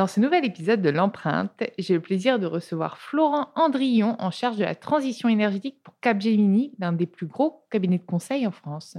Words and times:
Dans 0.00 0.06
ce 0.06 0.18
nouvel 0.18 0.46
épisode 0.46 0.80
de 0.80 0.88
l'empreinte, 0.88 1.62
j'ai 1.76 1.92
le 1.92 2.00
plaisir 2.00 2.38
de 2.38 2.46
recevoir 2.46 2.96
Florent 2.96 3.48
Andrillon 3.54 4.16
en 4.18 4.30
charge 4.30 4.56
de 4.56 4.64
la 4.64 4.74
transition 4.74 5.28
énergétique 5.28 5.76
pour 5.84 5.92
Capgemini, 6.00 6.72
l'un 6.78 6.94
des 6.94 7.04
plus 7.04 7.26
gros 7.26 7.66
cabinets 7.70 7.98
de 7.98 8.06
conseil 8.06 8.46
en 8.46 8.50
France. 8.50 8.96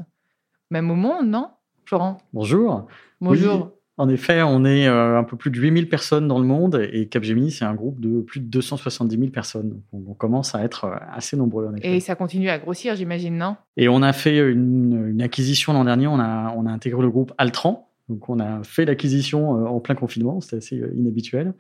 Même 0.70 0.92
au 0.92 0.96
monde, 0.96 1.28
non 1.28 1.48
Florent? 1.86 2.20
Bonjour. 2.34 2.86
Bonjour. 3.20 3.72
en 3.98 4.10
effet, 4.10 4.44
on 4.44 4.64
est 4.64 4.88
euh, 4.88 5.18
un 5.18 5.24
peu 5.24 5.38
plus 5.38 5.50
de 5.50 5.60
8000 5.60 5.90
personnes 5.90 6.28
dans 6.28 6.38
le 6.38 6.46
monde 6.46 6.88
et 6.94 7.08
Capgemini, 7.08 7.50
c'est 7.50 7.66
un 7.66 7.74
groupe 7.74 8.00
de 8.00 8.22
plus 8.22 8.40
de 8.40 8.46
270 8.46 9.18
000 9.18 9.32
personnes. 9.32 9.82
Donc, 9.92 10.04
on 10.08 10.14
commence 10.14 10.54
à 10.54 10.64
être 10.64 10.86
euh, 10.86 10.96
assez 11.12 11.36
nombreux. 11.36 11.66
En 11.66 11.74
effet. 11.74 11.96
Et 11.96 12.00
ça 12.00 12.14
continue 12.14 12.50
à 12.50 12.60
grossir, 12.60 12.96
j'imagine, 12.96 13.40
non? 13.40 13.56
Et 13.76 13.90
on 13.90 14.04
a 14.04 14.14
fait 14.14 14.38
une, 14.38 15.08
une 15.14 15.22
acquisition 15.24 15.74
l'an 15.74 15.86
dernier, 15.86 16.06
on 16.06 16.20
a, 16.20 16.54
on 16.56 16.68
a 16.68 16.72
intégré 16.72 17.02
le 17.02 17.10
groupe 17.10 17.34
Altran, 17.40 17.91
donc 18.12 18.30
on 18.30 18.40
a 18.40 18.64
fait 18.64 18.86
l'acquisition 18.86 19.58
euh, 19.58 19.68
en 19.68 19.80
plein 19.80 19.96
confinement, 19.96 20.42
c'était 20.42 20.58
assez 20.58 20.80
euh, 20.80 20.94
inhabituel. 20.96 21.54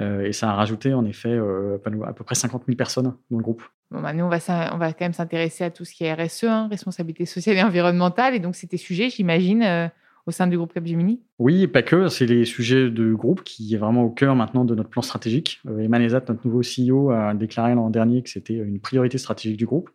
Euh, 0.00 0.26
et 0.26 0.32
ça 0.32 0.50
a 0.50 0.54
rajouté 0.54 0.92
en 0.94 1.04
effet 1.04 1.38
à 1.38 2.12
peu 2.12 2.24
près 2.24 2.34
50 2.34 2.64
000 2.66 2.76
personnes 2.76 3.14
dans 3.30 3.38
le 3.38 3.42
groupe. 3.42 3.62
Bon, 3.90 4.02
bah, 4.02 4.12
nous, 4.12 4.24
on 4.24 4.28
va, 4.28 4.38
on 4.74 4.78
va 4.78 4.92
quand 4.92 5.04
même 5.04 5.12
s'intéresser 5.12 5.64
à 5.64 5.70
tout 5.70 5.84
ce 5.84 5.94
qui 5.94 6.04
est 6.04 6.12
RSE, 6.12 6.44
hein, 6.44 6.68
responsabilité 6.68 7.24
sociale 7.24 7.56
et 7.56 7.62
environnementale. 7.62 8.34
Et 8.34 8.40
donc, 8.40 8.56
c'était 8.56 8.78
sujet, 8.78 9.10
j'imagine, 9.10 9.90
au 10.26 10.30
sein 10.30 10.46
du 10.46 10.56
groupe 10.56 10.72
Capgemini? 10.72 11.20
Oui, 11.38 11.66
pas 11.66 11.82
que. 11.82 12.08
C'est 12.08 12.26
les 12.26 12.44
sujets 12.44 12.90
de 12.90 13.12
groupe 13.12 13.44
qui 13.44 13.74
est 13.74 13.78
vraiment 13.78 14.04
au 14.04 14.10
cœur 14.10 14.34
maintenant 14.34 14.64
de 14.64 14.74
notre 14.74 14.88
plan 14.88 15.02
stratégique. 15.02 15.60
Emmanuel 15.66 16.08
Ezat, 16.08 16.22
notre 16.28 16.46
nouveau 16.46 16.62
CEO, 16.62 17.10
a 17.10 17.34
déclaré 17.34 17.74
l'an 17.74 17.90
dernier 17.90 18.22
que 18.22 18.30
c'était 18.30 18.54
une 18.54 18.80
priorité 18.80 19.18
stratégique 19.18 19.58
du 19.58 19.66
groupe. 19.66 19.90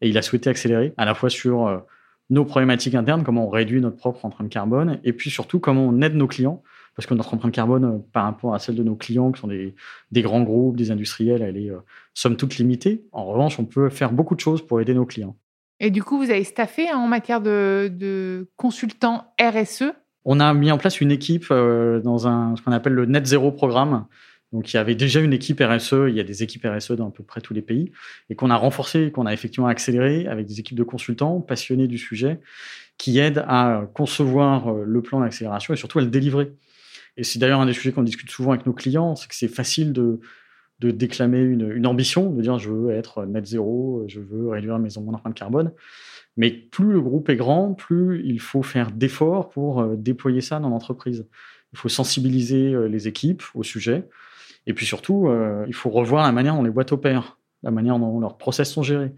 Et 0.00 0.08
il 0.08 0.16
a 0.16 0.22
souhaité 0.22 0.48
accélérer 0.48 0.94
à 0.96 1.04
la 1.04 1.14
fois 1.14 1.28
sur 1.28 1.84
nos 2.30 2.44
problématiques 2.44 2.94
internes, 2.94 3.24
comment 3.24 3.46
on 3.46 3.50
réduit 3.50 3.80
notre 3.80 3.96
propre 3.96 4.24
empreinte 4.24 4.48
carbone, 4.48 5.00
et 5.04 5.12
puis 5.12 5.30
surtout 5.30 5.58
comment 5.58 5.86
on 5.86 6.00
aide 6.00 6.14
nos 6.14 6.28
clients, 6.28 6.62
parce 6.96 7.06
que 7.06 7.14
notre 7.14 7.34
empreinte 7.34 7.52
carbone 7.52 7.84
euh, 7.84 7.98
par 8.12 8.24
rapport 8.24 8.54
à 8.54 8.58
celle 8.58 8.76
de 8.76 8.82
nos 8.82 8.94
clients, 8.94 9.32
qui 9.32 9.40
sont 9.40 9.48
des, 9.48 9.74
grands 10.22 10.42
groupes, 10.42 10.76
des 10.76 10.90
industriels, 10.90 11.42
elle 11.42 11.56
est 11.56 11.70
euh, 11.70 11.78
somme 12.14 12.36
toute 12.36 12.56
limitée. 12.56 13.04
En 13.12 13.24
revanche, 13.24 13.58
on 13.58 13.64
peut 13.64 13.90
faire 13.90 14.12
beaucoup 14.12 14.34
de 14.34 14.40
choses 14.40 14.64
pour 14.64 14.80
aider 14.80 14.94
nos 14.94 15.06
clients. 15.06 15.36
Et 15.80 15.90
du 15.90 16.02
coup, 16.02 16.18
vous 16.18 16.30
avez 16.30 16.44
staffé 16.44 16.88
hein, 16.88 16.98
en 16.98 17.08
matière 17.08 17.40
de, 17.40 17.90
de, 17.92 18.48
consultants 18.56 19.32
RSE 19.40 19.92
On 20.24 20.38
a 20.38 20.52
mis 20.52 20.70
en 20.70 20.78
place 20.78 21.00
une 21.00 21.10
équipe 21.10 21.46
euh, 21.50 22.00
dans 22.00 22.28
un, 22.28 22.54
ce 22.56 22.62
qu'on 22.62 22.72
appelle 22.72 22.92
le 22.92 23.06
Net 23.06 23.26
Zero 23.26 23.50
Programme, 23.50 24.06
donc 24.52 24.72
il 24.72 24.76
y 24.76 24.80
avait 24.80 24.96
déjà 24.96 25.20
une 25.20 25.32
équipe 25.32 25.60
RSE, 25.60 26.08
il 26.08 26.14
y 26.16 26.20
a 26.20 26.24
des 26.24 26.42
équipes 26.42 26.66
RSE 26.66 26.92
dans 26.92 27.08
à 27.08 27.10
peu 27.10 27.22
près 27.22 27.40
tous 27.40 27.54
les 27.54 27.62
pays, 27.62 27.92
et 28.30 28.34
qu'on 28.34 28.50
a 28.50 28.56
renforcé, 28.56 29.12
qu'on 29.12 29.26
a 29.26 29.32
effectivement 29.32 29.68
accéléré 29.68 30.26
avec 30.26 30.46
des 30.46 30.58
équipes 30.58 30.76
de 30.76 30.82
consultants 30.82 31.40
passionnés 31.40 31.86
du 31.86 31.98
sujet, 31.98 32.40
qui 32.98 33.18
aident 33.18 33.44
à 33.46 33.88
concevoir 33.94 34.68
euh, 34.68 34.84
le 34.84 35.02
plan 35.02 35.20
d'accélération 35.20 35.72
et 35.72 35.76
surtout 35.76 36.00
à 36.00 36.02
le 36.02 36.08
délivrer. 36.08 36.52
Et 37.16 37.24
c'est 37.24 37.38
d'ailleurs 37.38 37.60
un 37.60 37.66
des 37.66 37.72
sujets 37.72 37.92
qu'on 37.92 38.02
discute 38.02 38.30
souvent 38.30 38.52
avec 38.52 38.66
nos 38.66 38.72
clients, 38.72 39.14
c'est 39.14 39.28
que 39.28 39.34
c'est 39.34 39.48
facile 39.48 39.92
de, 39.92 40.20
déclamer 40.80 41.40
une, 41.40 41.70
une, 41.70 41.86
ambition, 41.86 42.30
de 42.30 42.40
dire 42.40 42.58
je 42.58 42.70
veux 42.70 42.90
être 42.90 43.26
net 43.26 43.46
zéro, 43.46 44.04
je 44.08 44.18
veux 44.18 44.48
réduire 44.48 44.78
mes, 44.78 44.88
mon 44.98 45.12
empreinte 45.12 45.34
carbone. 45.34 45.72
Mais 46.36 46.50
plus 46.50 46.92
le 46.92 47.00
groupe 47.00 47.28
est 47.28 47.36
grand, 47.36 47.74
plus 47.74 48.22
il 48.24 48.40
faut 48.40 48.62
faire 48.62 48.90
d'efforts 48.90 49.50
pour 49.50 49.80
euh, 49.80 49.96
déployer 49.96 50.40
ça 50.40 50.58
dans 50.58 50.70
l'entreprise. 50.70 51.26
Il 51.72 51.78
faut 51.78 51.88
sensibiliser 51.88 52.72
euh, 52.72 52.86
les 52.86 53.08
équipes 53.08 53.42
au 53.54 53.62
sujet. 53.62 54.08
Et 54.66 54.74
puis 54.74 54.86
surtout, 54.86 55.28
euh, 55.28 55.64
il 55.66 55.74
faut 55.74 55.90
revoir 55.90 56.24
la 56.24 56.32
manière 56.32 56.54
dont 56.54 56.62
les 56.62 56.70
boîtes 56.70 56.92
opèrent, 56.92 57.38
la 57.62 57.70
manière 57.70 57.98
dont 57.98 58.20
leurs 58.20 58.38
process 58.38 58.70
sont 58.70 58.82
gérés. 58.82 59.12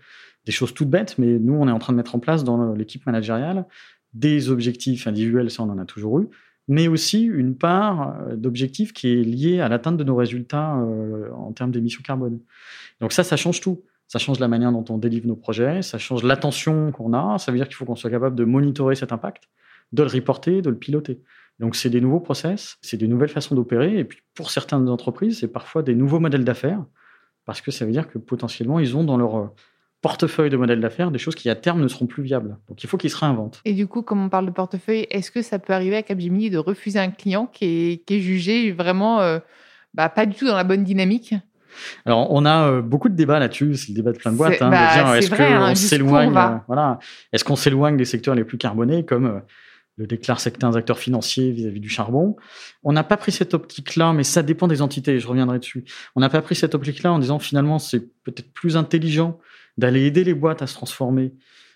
Des 0.44 0.53
choses 0.53 0.75
toutes 0.75 0.91
bêtes, 0.91 1.19
mais 1.19 1.38
nous, 1.38 1.54
on 1.54 1.69
est 1.69 1.72
en 1.72 1.78
train 1.78 1.92
de 1.92 1.97
mettre 1.97 2.14
en 2.14 2.19
place 2.19 2.44
dans 2.44 2.75
l'équipe 2.75 3.06
managériale 3.06 3.66
des 4.14 4.50
objectifs 4.50 5.06
individuels, 5.06 5.50
ça 5.50 5.62
on 5.62 5.70
en 5.70 5.78
a 5.78 5.84
toujours 5.84 6.20
eu, 6.20 6.28
mais 6.69 6.88
aussi 6.88 7.22
une 7.22 7.56
part 7.56 8.16
euh, 8.20 8.36
d'objectifs 8.36 8.92
qui 8.92 9.08
est 9.08 9.22
liée 9.22 9.60
à 9.60 9.69
l'atteinte 9.69 9.97
de 9.97 10.04
nos 10.04 10.16
résultats 10.16 10.76
euh, 10.76 11.30
en 11.32 11.53
termes 11.53 11.70
d'émissions 11.70 12.03
carbone. 12.03 12.41
Donc 13.00 13.12
ça, 13.12 13.24
ça 13.24 13.36
change 13.36 13.60
tout. 13.60 13.82
Ça 14.09 14.19
change 14.19 14.41
la 14.41 14.48
manière 14.48 14.72
dont 14.72 14.84
on 14.91 14.98
délivre 14.98 15.26
nos 15.26 15.36
projets, 15.36 15.80
ça 15.80 15.97
change 15.97 16.22
l'attention 16.22 16.92
qu'on 16.92 17.14
a, 17.14 17.38
ça 17.38 17.50
veut 17.50 17.56
dire 17.56 17.66
qu'il 17.66 17.76
faut 17.76 17.86
qu'on 17.86 17.97
soit 17.97 18.10
capable 18.10 18.36
de 18.36 18.44
monitorer 18.44 18.94
cet 18.94 19.10
impact, 19.10 19.44
de 19.92 20.03
le 20.03 20.09
reporter, 20.10 20.60
de 20.60 20.69
le 20.69 20.76
piloter. 20.76 21.22
Donc, 21.58 21.76
c'est 21.76 21.90
des 21.90 22.00
nouveaux 22.00 22.20
process, 22.20 22.76
c'est 22.80 22.96
des 22.96 23.08
nouvelles 23.08 23.28
façons 23.28 23.54
d'opérer. 23.54 23.98
Et 23.98 24.04
puis, 24.04 24.20
pour 24.34 24.50
certaines 24.50 24.88
entreprises, 24.88 25.40
c'est 25.40 25.48
parfois 25.48 25.82
des 25.82 25.94
nouveaux 25.94 26.20
modèles 26.20 26.44
d'affaires, 26.44 26.84
parce 27.44 27.60
que 27.60 27.70
ça 27.70 27.84
veut 27.84 27.92
dire 27.92 28.08
que 28.08 28.18
potentiellement, 28.18 28.80
ils 28.80 28.96
ont 28.96 29.04
dans 29.04 29.16
leur 29.16 29.36
euh, 29.36 29.46
portefeuille 30.00 30.50
de 30.50 30.56
modèles 30.56 30.80
d'affaires 30.80 31.10
des 31.10 31.18
choses 31.18 31.34
qui, 31.34 31.48
à 31.48 31.54
terme, 31.54 31.80
ne 31.80 31.88
seront 31.88 32.06
plus 32.06 32.22
viables. 32.22 32.58
Donc, 32.68 32.82
il 32.82 32.88
faut 32.88 32.96
qu'ils 32.96 33.10
se 33.10 33.16
réinventent. 33.16 33.60
Et 33.64 33.74
du 33.74 33.86
coup, 33.86 34.02
comme 34.02 34.24
on 34.24 34.28
parle 34.28 34.46
de 34.46 34.50
portefeuille, 34.50 35.06
est-ce 35.10 35.30
que 35.30 35.42
ça 35.42 35.58
peut 35.58 35.72
arriver 35.72 35.96
à 35.96 36.02
Capgemini 36.02 36.50
de 36.50 36.58
refuser 36.58 36.98
un 36.98 37.10
client 37.10 37.46
qui 37.46 38.02
est, 38.08 38.20
jugé 38.20 38.72
vraiment 38.72 39.20
euh, 39.20 39.38
bah, 39.94 40.08
pas 40.08 40.26
du 40.26 40.34
tout 40.34 40.46
dans 40.46 40.56
la 40.56 40.64
bonne 40.64 40.84
dynamique? 40.84 41.34
Alors, 42.04 42.30
on 42.30 42.44
a 42.44 42.68
euh, 42.68 42.82
beaucoup 42.82 43.08
de 43.08 43.14
débats 43.14 43.38
là-dessus. 43.38 43.76
C'est 43.76 43.91
le 43.91 43.94
débat 43.94 44.12
de 44.12 44.18
plein 44.18 44.32
de 44.32 44.36
boîtes. 44.36 44.60
Hein, 44.60 44.70
bah, 44.70 45.18
est-ce 45.18 45.30
qu'on 45.30 45.42
hein, 45.42 45.74
s'éloigne, 45.74 46.60
voilà, 46.66 46.98
est-ce 47.32 47.44
qu'on 47.44 47.56
s'éloigne 47.56 47.97
des 47.97 48.04
secteurs 48.04 48.34
les 48.34 48.44
plus 48.44 48.59
carbonés, 48.59 49.04
comme 49.04 49.42
le 49.97 50.06
déclarent 50.06 50.41
certains 50.41 50.74
acteurs 50.74 50.98
financiers 50.98 51.50
vis-à-vis 51.50 51.80
du 51.80 51.89
charbon. 51.89 52.36
On 52.83 52.92
n'a 52.92 53.04
pas 53.04 53.16
pris 53.16 53.33
cette 53.33 53.54
optique-là, 53.54 54.12
mais 54.12 54.24
ça 54.24 54.42
dépend 54.42 54.68
des 54.68 54.83
entités, 54.83 55.18
je 55.21 55.27
reviendrai 55.27 55.59
dessus. 55.59 55.84
On 56.16 56.21
n'a 56.21 56.28
pas 56.28 56.42
pris 56.42 56.54
cette 56.54 56.74
optique-là 56.74 57.12
en 57.12 57.18
disant 57.18 57.39
finalement 57.39 57.78
c'est 57.78 58.00
peut-être 58.22 58.53
plus 58.53 58.77
intelligent 58.77 59.39
d'aller 59.78 60.06
aider 60.06 60.24
les 60.24 60.34
boîtes 60.34 60.62
à 60.62 60.66
se 60.66 60.74
transformer 60.74 61.34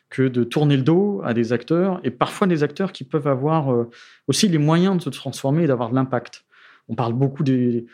que 0.08 0.28
de 0.28 0.44
tourner 0.44 0.76
le 0.76 0.82
dos 0.82 1.20
à 1.24 1.34
des 1.34 1.52
acteurs, 1.52 2.00
et 2.04 2.10
parfois 2.10 2.46
des 2.46 2.62
acteurs 2.62 2.92
qui 2.92 3.04
peuvent 3.04 3.26
avoir 3.26 3.72
euh, 3.72 3.90
aussi 4.28 4.48
les 4.48 4.58
moyens 4.58 4.96
de 4.96 5.02
se 5.02 5.10
transformer 5.10 5.64
et 5.64 5.66
d'avoir 5.66 5.90
de 5.90 5.94
l'impact. 5.94 6.44
On 6.88 6.94
parle 6.94 7.12
beaucoup 7.12 7.42
des, 7.42 7.86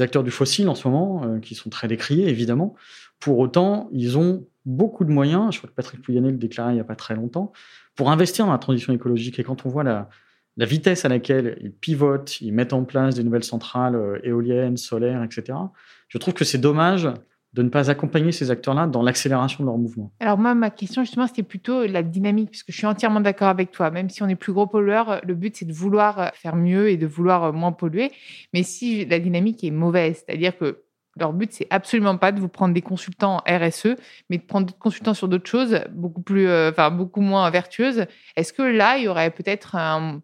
acteurs 0.00 0.24
du 0.24 0.30
fossile 0.30 0.68
en 0.68 0.74
ce 0.74 0.86
moment, 0.86 1.24
euh, 1.24 1.38
qui 1.38 1.54
sont 1.54 1.70
très 1.70 1.88
décriés, 1.88 2.28
évidemment. 2.28 2.74
Pour 3.18 3.38
autant, 3.38 3.88
ils 3.92 4.18
ont 4.18 4.46
beaucoup 4.66 5.04
de 5.04 5.10
moyens, 5.10 5.54
je 5.54 5.58
crois 5.58 5.70
que 5.70 5.74
Patrick 5.74 6.02
Pouyanné 6.02 6.30
le 6.30 6.36
déclarait 6.36 6.72
il 6.72 6.74
n'y 6.74 6.80
a 6.80 6.84
pas 6.84 6.96
très 6.96 7.14
longtemps, 7.14 7.52
pour 7.96 8.10
investir 8.10 8.46
dans 8.46 8.52
la 8.52 8.58
transition 8.58 8.92
écologique. 8.92 9.38
Et 9.38 9.44
quand 9.44 9.66
on 9.66 9.68
voit 9.68 9.84
la, 9.84 10.08
vitesse 10.58 11.04
à 11.04 11.08
laquelle 11.08 11.58
ils 11.62 11.72
pivotent, 11.72 12.40
ils 12.40 12.52
mettent 12.52 12.72
en 12.72 12.84
place 12.84 13.14
des 13.14 13.24
nouvelles 13.24 13.44
centrales 13.44 13.94
euh, 13.94 14.18
éoliennes, 14.22 14.76
solaires, 14.76 15.22
etc., 15.22 15.58
je 16.08 16.18
trouve 16.18 16.34
que 16.34 16.44
c'est 16.44 16.58
dommage 16.58 17.08
de 17.52 17.62
ne 17.62 17.70
pas 17.70 17.90
accompagner 17.90 18.32
ces 18.32 18.50
acteurs-là 18.50 18.86
dans 18.86 19.02
l'accélération 19.02 19.64
de 19.64 19.68
leur 19.68 19.78
mouvement. 19.78 20.12
Alors 20.20 20.36
moi, 20.36 20.54
ma 20.54 20.70
question 20.70 21.02
justement, 21.02 21.26
c'était 21.26 21.42
plutôt 21.42 21.86
la 21.86 22.02
dynamique, 22.02 22.50
puisque 22.50 22.70
je 22.70 22.76
suis 22.76 22.86
entièrement 22.86 23.20
d'accord 23.20 23.48
avec 23.48 23.70
toi. 23.70 23.90
Même 23.90 24.10
si 24.10 24.22
on 24.22 24.28
est 24.28 24.36
plus 24.36 24.52
gros 24.52 24.66
pollueur, 24.66 25.22
le 25.24 25.34
but 25.34 25.56
c'est 25.56 25.64
de 25.64 25.72
vouloir 25.72 26.32
faire 26.34 26.54
mieux 26.54 26.90
et 26.90 26.98
de 26.98 27.06
vouloir 27.06 27.54
moins 27.54 27.72
polluer. 27.72 28.12
Mais 28.52 28.62
si 28.62 29.06
la 29.06 29.18
dynamique 29.18 29.64
est 29.64 29.70
mauvaise, 29.70 30.22
c'est-à-dire 30.26 30.56
que 30.58 30.82
leur 31.18 31.32
but, 31.32 31.52
c'est 31.52 31.66
absolument 31.70 32.16
pas 32.16 32.32
de 32.32 32.40
vous 32.40 32.48
prendre 32.48 32.74
des 32.74 32.82
consultants 32.82 33.42
RSE, 33.48 33.96
mais 34.30 34.38
de 34.38 34.42
prendre 34.42 34.66
d'autres 34.66 34.78
consultants 34.78 35.14
sur 35.14 35.28
d'autres 35.28 35.48
choses, 35.48 35.80
beaucoup 35.90 36.22
plus, 36.22 36.48
euh, 36.48 36.70
enfin 36.70 36.90
beaucoup 36.90 37.20
moins 37.20 37.48
vertueuses. 37.50 38.06
Est-ce 38.36 38.52
que 38.52 38.62
là, 38.62 38.98
il 38.98 39.04
y 39.04 39.08
aurait 39.08 39.30
peut-être 39.30 39.76
un, 39.76 40.20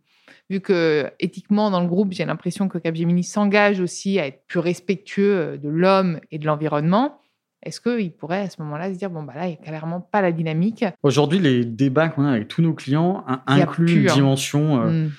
vu 0.51 0.61
que 0.61 1.11
éthiquement 1.19 1.71
dans 1.71 1.81
le 1.81 1.89
groupe, 1.89 2.13
j'ai 2.13 2.25
l'impression 2.25 2.69
que 2.69 2.79
Capgemini 2.79 3.25
s'engage 3.25 3.81
aussi 3.81 4.19
à 4.19 4.27
être 4.27 4.43
plus 4.47 4.61
respectueux 4.61 5.37
euh, 5.37 5.57
de 5.57 5.69
l'homme 5.69 6.21
et 6.31 6.39
de 6.39 6.47
l'environnement. 6.47 7.19
Est-ce 7.63 7.81
qu'il 7.81 8.13
pourrait 8.13 8.41
à 8.41 8.51
ce 8.51 8.61
moment-là 8.63 8.93
se 8.93 8.99
dire, 8.99 9.09
bon, 9.09 9.23
bah 9.23 9.35
là, 9.37 9.47
il 9.47 9.51
n'y 9.51 9.55
a 9.55 9.63
clairement 9.63 10.01
pas 10.01 10.21
la 10.21 10.33
dynamique? 10.33 10.85
Aujourd'hui, 11.03 11.39
les 11.39 11.65
débats 11.65 12.09
qu'on 12.09 12.25
a 12.25 12.33
avec 12.33 12.49
tous 12.49 12.61
nos 12.61 12.75
clients 12.75 13.25
incluent 13.47 14.03
une 14.03 14.11
hein. 14.11 14.15
dimension 14.15 14.83
euh, 14.83 14.91
hmm. 14.91 15.11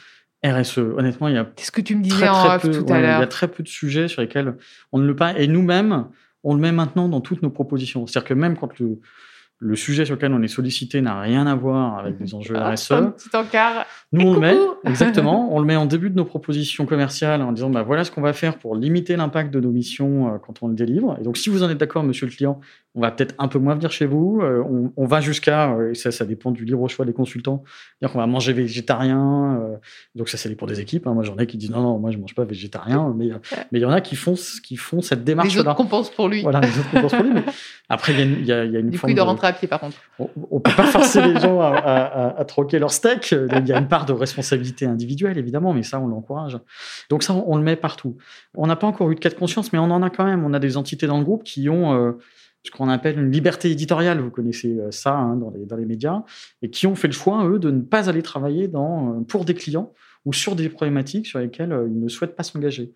RSE. 0.44 0.80
Honnêtement, 0.80 1.28
il 1.28 1.36
y 1.36 1.38
a. 1.38 1.48
ce 1.58 1.72
que 1.72 1.82
tu 1.82 1.96
me 1.96 2.04
disais 2.04 2.28
en 2.28 2.56
off 2.56 2.64
tout 2.64 2.86
à 2.90 3.00
l'heure. 3.00 3.18
Il 3.18 3.22
y 3.22 3.24
a 3.24 3.28
très 3.28 3.48
peu 3.48 3.64
de 3.64 3.68
sujets 3.68 4.08
sur 4.08 4.22
lesquels 4.22 4.56
on 4.92 5.00
ne 5.00 5.08
le 5.08 5.16
pas. 5.16 5.38
Et 5.38 5.48
nous-mêmes, 5.48 6.08
on 6.44 6.54
le 6.54 6.60
met 6.60 6.72
maintenant 6.72 7.08
dans 7.10 7.22
toutes 7.22 7.42
nos 7.42 7.50
propositions. 7.50 8.06
C'est-à-dire 8.08 8.28
que 8.28 8.34
même 8.34 8.58
quand 8.58 8.78
le, 8.80 9.00
le 9.64 9.76
sujet 9.78 10.06
sur 10.06 10.16
lequel 10.16 10.34
on 10.34 10.42
est 10.42 10.48
sollicité 10.50 11.02
n'a 11.02 11.22
rien 11.22 11.48
à 11.48 11.56
voir 11.56 11.98
avec 11.98 12.18
des 12.18 12.36
enjeux 12.36 12.56
ah, 12.58 12.72
RSE. 12.72 12.92
Un 12.92 13.12
petit 13.12 13.34
encart. 13.34 13.86
Nous, 14.12 14.28
on 14.28 14.34
le 14.34 14.40
met, 14.42 14.58
exactement, 14.86 15.50
on 15.56 15.60
le 15.60 15.66
met 15.66 15.78
en 15.78 15.86
début 15.86 16.10
de 16.10 16.16
nos 16.16 16.26
propositions 16.26 16.86
commerciales 16.86 17.42
en 17.42 17.54
disant, 17.54 17.70
bah, 17.70 17.84
voilà 17.84 18.04
ce 18.04 18.12
qu'on 18.12 18.22
va 18.22 18.34
faire 18.34 18.58
pour 18.58 18.76
limiter 18.76 19.16
l'impact 19.16 19.54
de 19.54 19.62
nos 19.62 19.72
missions 19.72 20.28
euh, 20.28 20.38
quand 20.38 20.62
on 20.64 20.68
le 20.68 20.76
délivre. 20.76 21.18
Et 21.20 21.24
donc, 21.24 21.38
si 21.38 21.50
vous 21.50 21.64
en 21.64 21.70
êtes 21.70 21.78
d'accord, 21.78 22.04
monsieur 22.04 22.26
le 22.26 22.34
client, 22.34 22.60
on 22.96 23.02
va 23.02 23.12
peut-être 23.12 23.36
un 23.40 23.48
peu 23.48 23.60
moins 23.60 23.76
venir 23.76 23.92
chez 23.92 24.06
vous. 24.06 24.42
Euh, 24.42 24.64
on, 24.96 25.06
va 25.06 25.22
jusqu'à, 25.22 25.72
euh, 25.72 25.92
et 25.92 25.96
ça, 25.96 26.12
ça 26.12 26.26
dépend 26.26 26.52
du 26.52 26.66
libre 26.66 26.88
choix 26.88 27.06
des 27.06 27.14
consultants, 27.14 27.64
dire 28.02 28.12
qu'on 28.12 28.20
va 28.20 28.28
manger 28.28 28.54
végétarien. 28.54 29.80
donc, 30.16 30.30
ça, 30.30 30.38
c'est 30.38 30.54
pour 30.56 30.68
des 30.68 30.80
équipes. 30.80 31.08
Hein. 31.08 31.14
Moi, 31.14 31.24
j'en 31.24 31.38
ai 31.38 31.48
qui 31.48 31.58
disent, 31.58 31.72
non, 31.72 31.82
non, 31.82 32.00
moi, 32.00 32.12
je 32.12 32.18
mange 32.18 32.36
pas 32.36 32.46
végétarien. 32.46 33.14
Mais 33.18 33.30
mais 33.72 33.80
il 33.80 33.82
y 33.82 33.86
en 33.86 33.92
a 33.92 34.02
qui 34.02 34.16
font, 34.16 34.36
qui 34.64 34.78
font 34.78 35.02
cette 35.02 35.24
démarche-là. 35.24 35.62
Les 35.64 35.68
autres 35.68 35.76
compensent 35.76 36.12
pour 36.12 36.28
lui. 36.28 36.42
Voilà, 36.42 36.60
les 36.62 36.78
autres 36.78 36.92
compensent 36.92 37.16
pour 37.16 37.24
lui. 37.24 37.34
Mais 37.34 37.44
après, 37.90 38.14
il 38.14 38.46
y, 38.46 38.52
a, 38.52 38.66
y 38.66 38.76
a 38.76 38.80
une 38.80 38.90
du 38.90 38.98
forme 38.98 39.14
de 39.14 39.22
rentrer 39.22 39.48
à 39.48 39.54
pied, 39.54 39.68
par 39.68 39.80
contre. 39.80 39.98
On, 40.20 40.28
ne 40.52 40.60
peut 40.60 40.76
pas 40.76 40.86
forcer 40.86 41.22
les 41.22 41.40
gens 41.40 41.60
à, 41.60 42.36
à, 42.38 42.46
troquer 42.46 42.80
leur 42.80 42.92
steak. 42.92 43.32
Il 43.32 43.68
y 43.68 43.74
a 43.74 43.80
une 43.80 43.88
part 43.88 44.06
de 44.06 44.14
responsabilité 44.14 44.86
individuelle, 44.86 45.38
évidemment, 45.38 45.74
mais 45.74 45.84
ça, 45.84 46.00
on 46.00 46.08
l'encourage. 46.08 46.58
Donc 47.10 47.24
ça, 47.24 47.34
on, 47.34 47.58
le 47.58 47.64
met 47.64 47.76
partout. 47.76 48.18
On 48.56 48.68
n'a 48.68 48.76
pas 48.76 48.88
encore 48.88 49.12
eu 49.12 49.16
de 49.16 49.20
cas 49.20 49.30
de 49.30 49.36
conscience, 49.36 49.74
mais 49.74 49.80
on 49.80 49.92
en 49.92 50.02
a 50.02 50.10
quand 50.10 50.26
même. 50.26 50.46
On 50.46 50.54
a 50.54 50.60
des 50.60 50.78
entités 50.78 51.08
dans 51.08 51.18
le 51.18 51.24
groupe 51.24 51.44
qui 51.44 51.70
ont 51.70 51.94
euh, 51.94 52.18
ce 52.64 52.72
qu'on 52.72 52.90
appelle 52.90 53.20
une 53.20 53.32
liberté 53.32 53.72
éditoriale. 53.72 54.20
Vous 54.20 54.32
connaissez 54.32 54.80
euh, 54.80 54.92
ça 54.92 55.16
hein, 55.16 55.36
dans, 55.36 55.52
les, 55.52 55.66
dans, 55.66 55.76
les, 55.76 55.86
médias, 55.86 56.24
et 56.62 56.70
qui 56.70 56.88
ont 56.88 56.96
fait 56.96 57.08
le 57.08 57.14
choix, 57.14 57.46
eux, 57.48 57.60
de 57.60 57.72
ne 57.72 57.82
pas 57.82 58.10
aller 58.10 58.22
travailler 58.22 58.68
dans, 58.68 59.10
euh, 59.10 59.22
pour 59.22 59.46
des 59.46 59.54
clients 59.54 59.94
ou 60.26 60.34
sur 60.34 60.56
des 60.56 60.70
problématiques 60.70 61.28
sur 61.28 61.40
lesquelles 61.40 61.78
ils 61.88 62.00
ne 62.00 62.08
souhaitent 62.08 62.36
pas 62.36 62.44
s'engager. 62.44 62.94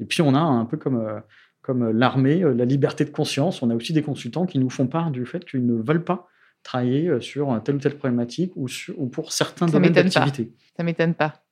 Et 0.00 0.04
puis, 0.04 0.22
on 0.22 0.34
a 0.34 0.40
un 0.40 0.64
peu 0.64 0.76
comme 0.76 1.22
comme 1.64 1.90
l'armée, 1.92 2.40
la 2.40 2.66
liberté 2.66 3.06
de 3.06 3.10
conscience. 3.10 3.62
On 3.62 3.70
a 3.70 3.74
aussi 3.74 3.94
des 3.94 4.02
consultants 4.02 4.44
qui 4.44 4.58
nous 4.58 4.68
font 4.68 4.86
part 4.86 5.10
du 5.10 5.24
fait 5.24 5.46
qu'ils 5.46 5.64
ne 5.64 5.82
veulent 5.82 6.04
pas 6.04 6.28
travailler 6.62 7.08
euh, 7.08 7.20
sur 7.20 7.58
telle 7.62 7.76
ou 7.76 7.78
telle 7.78 7.96
problématique 7.96 8.52
ou, 8.56 8.66
ou 8.96 9.06
pour 9.06 9.32
certains 9.32 9.66
domaines 9.66 9.92
d'activité. 9.92 10.52
Ça 10.76 10.82
m'étonne 10.82 11.14
pas. 11.14 11.42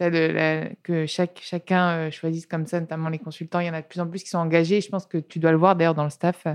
Ça, 0.00 0.10
que 0.10 1.04
chaque, 1.06 1.40
chacun 1.42 1.90
euh, 1.90 2.10
choisisse 2.10 2.46
comme 2.46 2.66
ça, 2.66 2.80
notamment 2.80 3.10
les 3.10 3.18
consultants. 3.18 3.60
Il 3.60 3.66
y 3.66 3.70
en 3.70 3.74
a 3.74 3.82
de 3.82 3.86
plus 3.86 4.00
en 4.00 4.06
plus 4.06 4.22
qui 4.22 4.30
sont 4.30 4.38
engagés. 4.38 4.80
Je 4.80 4.88
pense 4.88 5.06
que 5.06 5.18
tu 5.18 5.38
dois 5.38 5.50
le 5.50 5.58
voir 5.58 5.76
d'ailleurs 5.76 5.94
dans 5.94 6.04
le 6.04 6.10
staff. 6.10 6.46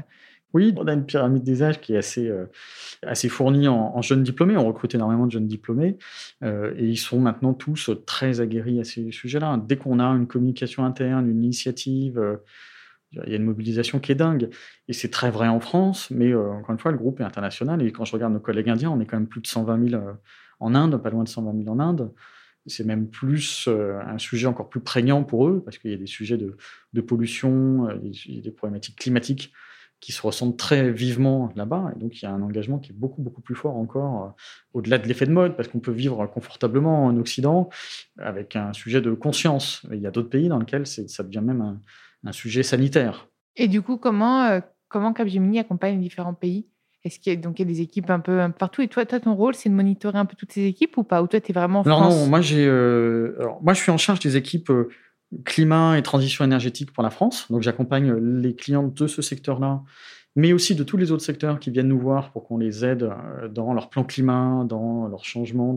Oui, 0.54 0.74
on 0.78 0.88
a 0.88 0.94
une 0.94 1.06
pyramide 1.06 1.44
des 1.44 1.64
âges 1.64 1.82
qui 1.82 1.94
est 1.94 1.98
assez, 1.98 2.30
euh, 2.30 2.46
assez 3.04 3.28
fournie 3.28 3.68
en, 3.68 4.02
jeunes 4.02 4.24
diplômés. 4.24 4.56
On 4.56 4.66
recrute 4.66 4.96
énormément 4.96 5.26
de 5.26 5.32
jeunes 5.32 5.48
diplômés 5.48 5.98
et 6.44 6.86
ils 6.86 6.98
sont 6.98 7.20
maintenant 7.20 7.54
tous 7.54 7.90
très 8.06 8.40
aguerris 8.40 8.80
à 8.80 8.84
ces 8.84 9.12
sujets-là. 9.12 9.62
Dès 9.68 9.76
qu'on 9.76 10.00
a 10.00 10.06
une 10.06 10.28
communication 10.28 10.86
interne, 10.86 11.30
une 11.30 11.44
initiative, 11.44 12.40
il 13.24 13.30
y 13.30 13.34
a 13.34 13.38
une 13.38 13.46
mobilisation 13.46 14.00
qui 14.00 14.12
est 14.12 14.16
dingue. 14.16 14.50
Et 14.88 14.94
c'est 14.94 15.10
très 15.10 15.32
vrai 15.32 15.48
en 15.48 15.60
France, 15.60 16.10
mais 16.12 16.32
euh, 16.32 16.52
encore 16.52 16.72
une 16.72 16.80
fois, 16.80 16.92
le 16.92 16.98
groupe 16.98 17.20
est 17.20 17.24
international. 17.24 17.82
Et 17.82 17.92
quand 17.92 18.06
je 18.06 18.14
regarde 18.14 18.34
nos 18.34 18.40
collègues 18.40 18.70
indiens, 18.70 18.92
on 18.92 19.00
est 19.00 19.06
quand 19.06 19.18
même 19.18 19.28
plus 19.28 19.42
de 19.42 19.48
120 19.48 19.90
000 19.90 20.02
euh, 20.02 20.14
en 20.60 20.76
Inde, 20.76 21.02
pas 21.02 21.10
loin 21.10 21.24
de 21.24 21.30
120 21.30 21.64
000 21.64 21.70
en 21.70 21.80
Inde. 21.80 22.12
C'est 22.68 22.86
même 22.86 23.08
plus 23.08 23.68
euh, 23.68 24.00
un 24.06 24.18
sujet 24.18 24.48
encore 24.48 24.70
plus 24.70 24.80
prégnant 24.80 25.24
pour 25.24 25.48
eux, 25.48 25.62
parce 25.64 25.78
qu'il 25.78 25.92
y 25.92 25.94
a 25.94 25.98
des 25.98 26.08
sujets 26.08 26.38
de, 26.38 26.58
de 26.94 27.02
pollution, 27.02 27.88
des, 28.02 28.42
des, 28.42 28.52
problématiques 28.52 28.96
climatiques 28.96 29.54
qui 30.06 30.12
se 30.12 30.22
ressentent 30.22 30.57
très 30.57 30.92
vivement 30.92 31.52
là-bas. 31.56 31.92
Et 31.96 32.00
donc, 32.00 32.22
il 32.22 32.25
y 32.25 32.28
a 32.28 32.31
un 32.31 32.44
engagement 32.44 32.78
qui 32.78 32.92
est 32.92 32.96
beaucoup, 32.96 33.24
beaucoup 33.24 33.42
plus 33.42 33.56
fort 33.56 33.75
encore, 33.75 34.36
au-delà 34.74 35.00
de 35.00 35.07
l'effet 35.07 35.25
de 35.25 35.31
mode, 35.31 35.56
parce 35.56 35.68
qu'on 35.68 35.80
peut 35.80 35.92
vivre 35.92 36.28
confortablement 36.28 37.06
en 37.06 37.18
Occident 37.18 37.69
avec 38.19 38.56
un 38.56 38.72
sujet 38.74 39.02
de 39.02 39.16
conscience. 39.16 39.84
il 39.92 40.00
y 40.00 40.06
a 40.06 40.12
d'autres 40.12 40.30
pays 40.30 40.48
dans 40.48 40.60
lesquels 40.60 40.86
ça 40.86 41.24
devient 41.24 41.42
même 41.42 41.62
un, 41.62 41.81
un 42.24 42.31
sujet 42.31 42.62
sanitaire. 42.62 43.30
Et 43.56 43.68
du 43.68 43.81
coup, 43.81 43.98
comment, 43.98 44.44
euh, 44.44 44.60
comment 44.90 45.12
Capgemini 45.12 45.57
accompagne 45.57 45.96
les 45.96 46.02
différents 46.02 46.36
pays? 46.36 46.68
Est-ce 47.04 47.19
qu'il 47.19 47.34
y, 47.34 47.36
a, 47.36 47.40
donc, 47.40 47.58
il 47.58 47.63
y 47.63 47.66
a 47.66 47.68
des 47.68 47.81
équipes 47.81 48.12
un 48.12 48.19
peu, 48.19 48.40
partout? 48.60 48.84
Et 48.84 48.88
toi, 48.88 49.08
toi 49.08 49.19
ton 49.19 49.34
rôle, 49.34 49.56
c'est 49.56 49.69
de 49.69 49.74
monitorer 49.74 50.19
un 50.19 50.25
peu 50.25 50.36
toutes 50.36 50.51
ces 50.51 50.66
équipes 50.66 50.98
ou 50.98 51.04
pas? 51.04 51.24
Ou 51.24 51.28
toi, 51.28 51.42
tu 51.42 51.51
es 51.51 51.54
vraiment 51.54 51.80
en 51.80 51.84
non, 51.84 52.01
Non, 52.01 52.28
moi, 52.28 52.42
j'ai, 52.42 52.68
euh, 52.68 53.36
moi, 53.63 53.74
je 53.74 53.81
suis 53.81 53.92
en 53.92 53.98
charge 53.98 54.19
des 54.19 54.38
équipes 54.38 54.69
euh, 54.69 54.90
climat 55.44 55.98
et 55.98 56.04
transition 56.04 56.45
énergétique 56.45 56.92
pour 56.94 57.04
la 57.04 57.10
France. 57.10 57.51
Donc, 57.51 57.62
j'accompagne 57.62 58.13
les 58.13 58.56
clients 58.56 58.88
de 58.88 59.07
ce 59.07 59.22
secteur-là 59.22 59.83
mais 60.36 60.51
aussi 60.51 60.75
de 60.75 60.83
tous 60.83 60.98
les 60.98 61.12
autres 61.12 61.24
secteurs 61.24 61.60
qui 61.60 61.72
viennent 61.72 61.88
nous 61.88 62.00
voir 62.00 62.31
pour 62.31 62.45
qu'on 62.45 62.57
les 62.57 62.83
aide 62.83 63.04
euh, 63.04 63.48
dans 63.48 63.74
leur 63.74 63.89
plan 63.89 64.04
climat, 64.04 64.66
dans 64.68 65.07
leur 65.07 65.24
changement 65.24 65.75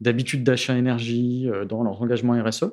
d'habitude 0.00 0.42
d'achat 0.42 0.76
énergie, 0.76 1.48
euh, 1.48 1.64
dans 1.64 1.82
leur 1.82 2.00
engagement 2.00 2.42
RSE. 2.42 2.64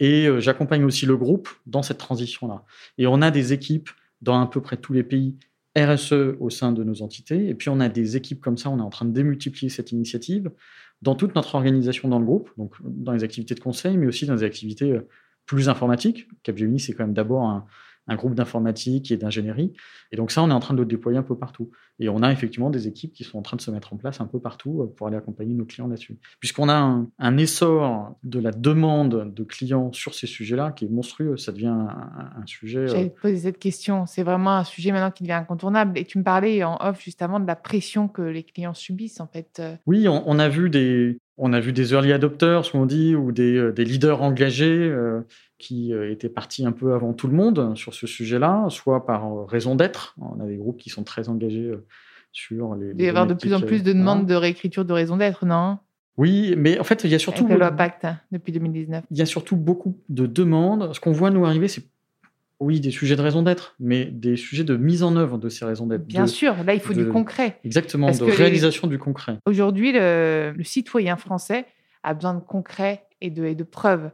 Et 0.00 0.26
euh, 0.26 0.40
j'accompagne 0.40 0.84
aussi 0.84 1.04
le 1.04 1.16
groupe 1.16 1.50
dans 1.66 1.82
cette 1.82 1.98
transition-là. 1.98 2.64
Et 2.98 3.06
on 3.06 3.20
a 3.20 3.30
des 3.30 3.52
équipes 3.52 3.90
dans 4.22 4.40
à 4.40 4.46
peu 4.46 4.60
près 4.62 4.78
tous 4.78 4.92
les 4.92 5.02
pays 5.02 5.36
RSE 5.76 6.36
au 6.40 6.48
sein 6.48 6.72
de 6.72 6.84
nos 6.84 7.02
entités. 7.02 7.48
Et 7.48 7.54
puis 7.54 7.68
on 7.68 7.80
a 7.80 7.88
des 7.88 8.16
équipes 8.16 8.40
comme 8.40 8.56
ça, 8.56 8.70
on 8.70 8.78
est 8.78 8.82
en 8.82 8.90
train 8.90 9.06
de 9.06 9.12
démultiplier 9.12 9.68
cette 9.68 9.92
initiative 9.92 10.50
dans 11.02 11.16
toute 11.16 11.34
notre 11.34 11.56
organisation 11.56 12.08
dans 12.08 12.20
le 12.20 12.24
groupe, 12.24 12.50
donc 12.56 12.76
dans 12.84 13.12
les 13.12 13.24
activités 13.24 13.56
de 13.56 13.60
conseil, 13.60 13.96
mais 13.96 14.06
aussi 14.06 14.24
dans 14.24 14.34
les 14.34 14.44
activités 14.44 15.00
plus 15.46 15.68
informatiques. 15.68 16.28
Capgemini, 16.42 16.80
c'est 16.80 16.92
quand 16.92 17.04
même 17.04 17.14
d'abord 17.14 17.44
un, 17.44 17.66
un 18.08 18.16
groupe 18.16 18.34
d'informatique 18.34 19.10
et 19.10 19.16
d'ingénierie. 19.16 19.72
Et 20.10 20.16
donc 20.16 20.30
ça, 20.30 20.42
on 20.42 20.50
est 20.50 20.52
en 20.52 20.60
train 20.60 20.74
de 20.74 20.80
le 20.80 20.86
déployer 20.86 21.18
un 21.18 21.22
peu 21.22 21.36
partout. 21.36 21.70
Et 21.98 22.08
on 22.08 22.22
a 22.22 22.32
effectivement 22.32 22.70
des 22.70 22.88
équipes 22.88 23.12
qui 23.12 23.22
sont 23.22 23.38
en 23.38 23.42
train 23.42 23.56
de 23.56 23.62
se 23.62 23.70
mettre 23.70 23.92
en 23.92 23.96
place 23.96 24.20
un 24.20 24.26
peu 24.26 24.40
partout 24.40 24.82
euh, 24.82 24.86
pour 24.86 25.06
aller 25.06 25.16
accompagner 25.16 25.54
nos 25.54 25.64
clients 25.64 25.86
là-dessus. 25.86 26.18
Puisqu'on 26.40 26.68
a 26.68 27.06
un, 27.18 27.36
essor 27.38 28.16
de 28.24 28.40
la 28.40 28.50
demande 28.50 29.32
de 29.32 29.44
clients 29.44 29.92
sur 29.92 30.14
ces 30.14 30.26
sujets-là 30.26 30.72
qui 30.72 30.86
est 30.86 30.88
monstrueux, 30.88 31.36
ça 31.36 31.52
devient 31.52 31.66
un, 31.68 32.46
sujet... 32.46 32.80
Euh, 32.80 32.86
J'allais 32.88 33.10
te 33.10 33.20
poser 33.20 33.38
cette 33.38 33.58
question. 33.58 34.06
C'est 34.06 34.24
vraiment 34.24 34.56
un 34.56 34.64
sujet 34.64 34.90
maintenant 34.90 35.12
qui 35.12 35.22
devient 35.22 35.34
incontournable. 35.34 35.96
Et 35.96 36.04
tu 36.04 36.18
me 36.18 36.24
parlais 36.24 36.64
en 36.64 36.76
off 36.80 37.02
justement 37.02 37.38
de 37.38 37.46
la 37.46 37.56
pression 37.56 38.08
que 38.08 38.22
les 38.22 38.42
clients 38.42 38.74
subissent 38.74 39.20
en 39.20 39.28
fait. 39.28 39.58
Euh. 39.60 39.76
Oui, 39.86 40.08
on, 40.08 40.38
a 40.38 40.48
vu 40.48 40.70
des... 40.70 41.18
On 41.38 41.52
a 41.52 41.60
vu 41.60 41.72
des 41.72 41.92
early 41.92 42.12
adopters, 42.12 42.74
on 42.74 42.86
dit, 42.86 43.16
ou 43.16 43.32
des, 43.32 43.72
des 43.72 43.84
leaders 43.84 44.22
engagés 44.22 44.92
qui 45.62 45.94
euh, 45.94 46.10
étaient 46.10 46.28
partis 46.28 46.66
un 46.66 46.72
peu 46.72 46.92
avant 46.92 47.12
tout 47.14 47.28
le 47.28 47.34
monde 47.34 47.76
sur 47.76 47.94
ce 47.94 48.06
sujet-là, 48.06 48.66
soit 48.68 49.06
par 49.06 49.24
euh, 49.24 49.44
raison 49.44 49.76
d'être. 49.76 50.14
On 50.20 50.40
a 50.40 50.46
des 50.46 50.56
groupes 50.56 50.78
qui 50.78 50.90
sont 50.90 51.04
très 51.04 51.28
engagés 51.28 51.68
euh, 51.68 51.86
sur 52.32 52.74
les. 52.74 52.90
Il 52.90 52.96
va 52.96 53.02
y 53.04 53.08
avoir 53.08 53.26
de 53.28 53.34
plus 53.34 53.54
en 53.54 53.60
plus 53.60 53.82
de 53.82 53.92
demandes 53.92 54.26
de 54.26 54.34
réécriture 54.34 54.84
de 54.84 54.92
raison 54.92 55.16
d'être, 55.16 55.46
non? 55.46 55.78
Oui, 56.18 56.54
mais 56.58 56.78
en 56.78 56.84
fait, 56.84 57.04
il 57.04 57.10
y 57.10 57.14
a 57.14 57.18
surtout. 57.18 57.44
Avec 57.44 57.58
la 57.58 57.68
loi 57.68 57.76
Pacte 57.76 58.04
hein, 58.04 58.18
depuis 58.32 58.52
2019. 58.52 59.04
Il 59.10 59.16
y 59.16 59.22
a 59.22 59.26
surtout 59.26 59.56
beaucoup 59.56 59.96
de 60.08 60.26
demandes. 60.26 60.92
Ce 60.92 61.00
qu'on 61.00 61.12
voit 61.12 61.30
nous 61.30 61.46
arriver, 61.46 61.68
c'est 61.68 61.84
oui, 62.62 62.80
des 62.80 62.90
sujets 62.90 63.16
de 63.16 63.22
raison 63.22 63.42
d'être, 63.42 63.74
mais 63.80 64.06
des 64.06 64.36
sujets 64.36 64.64
de 64.64 64.76
mise 64.76 65.02
en 65.02 65.16
œuvre 65.16 65.38
de 65.38 65.48
ces 65.48 65.64
raisons 65.64 65.86
d'être. 65.86 66.06
Bien 66.06 66.26
sûr, 66.26 66.54
là, 66.64 66.74
il 66.74 66.80
faut 66.80 66.94
du 66.94 67.08
concret. 67.08 67.58
Exactement, 67.64 68.10
de 68.10 68.24
réalisation 68.24 68.88
du 68.88 68.98
concret. 68.98 69.38
Aujourd'hui, 69.46 69.92
le, 69.92 70.54
citoyen 70.62 71.16
français 71.16 71.66
a 72.02 72.14
besoin 72.14 72.34
de 72.34 72.40
concret 72.40 73.04
et 73.20 73.30
de, 73.30 73.44
et 73.44 73.54
de 73.54 73.64
preuves 73.64 74.10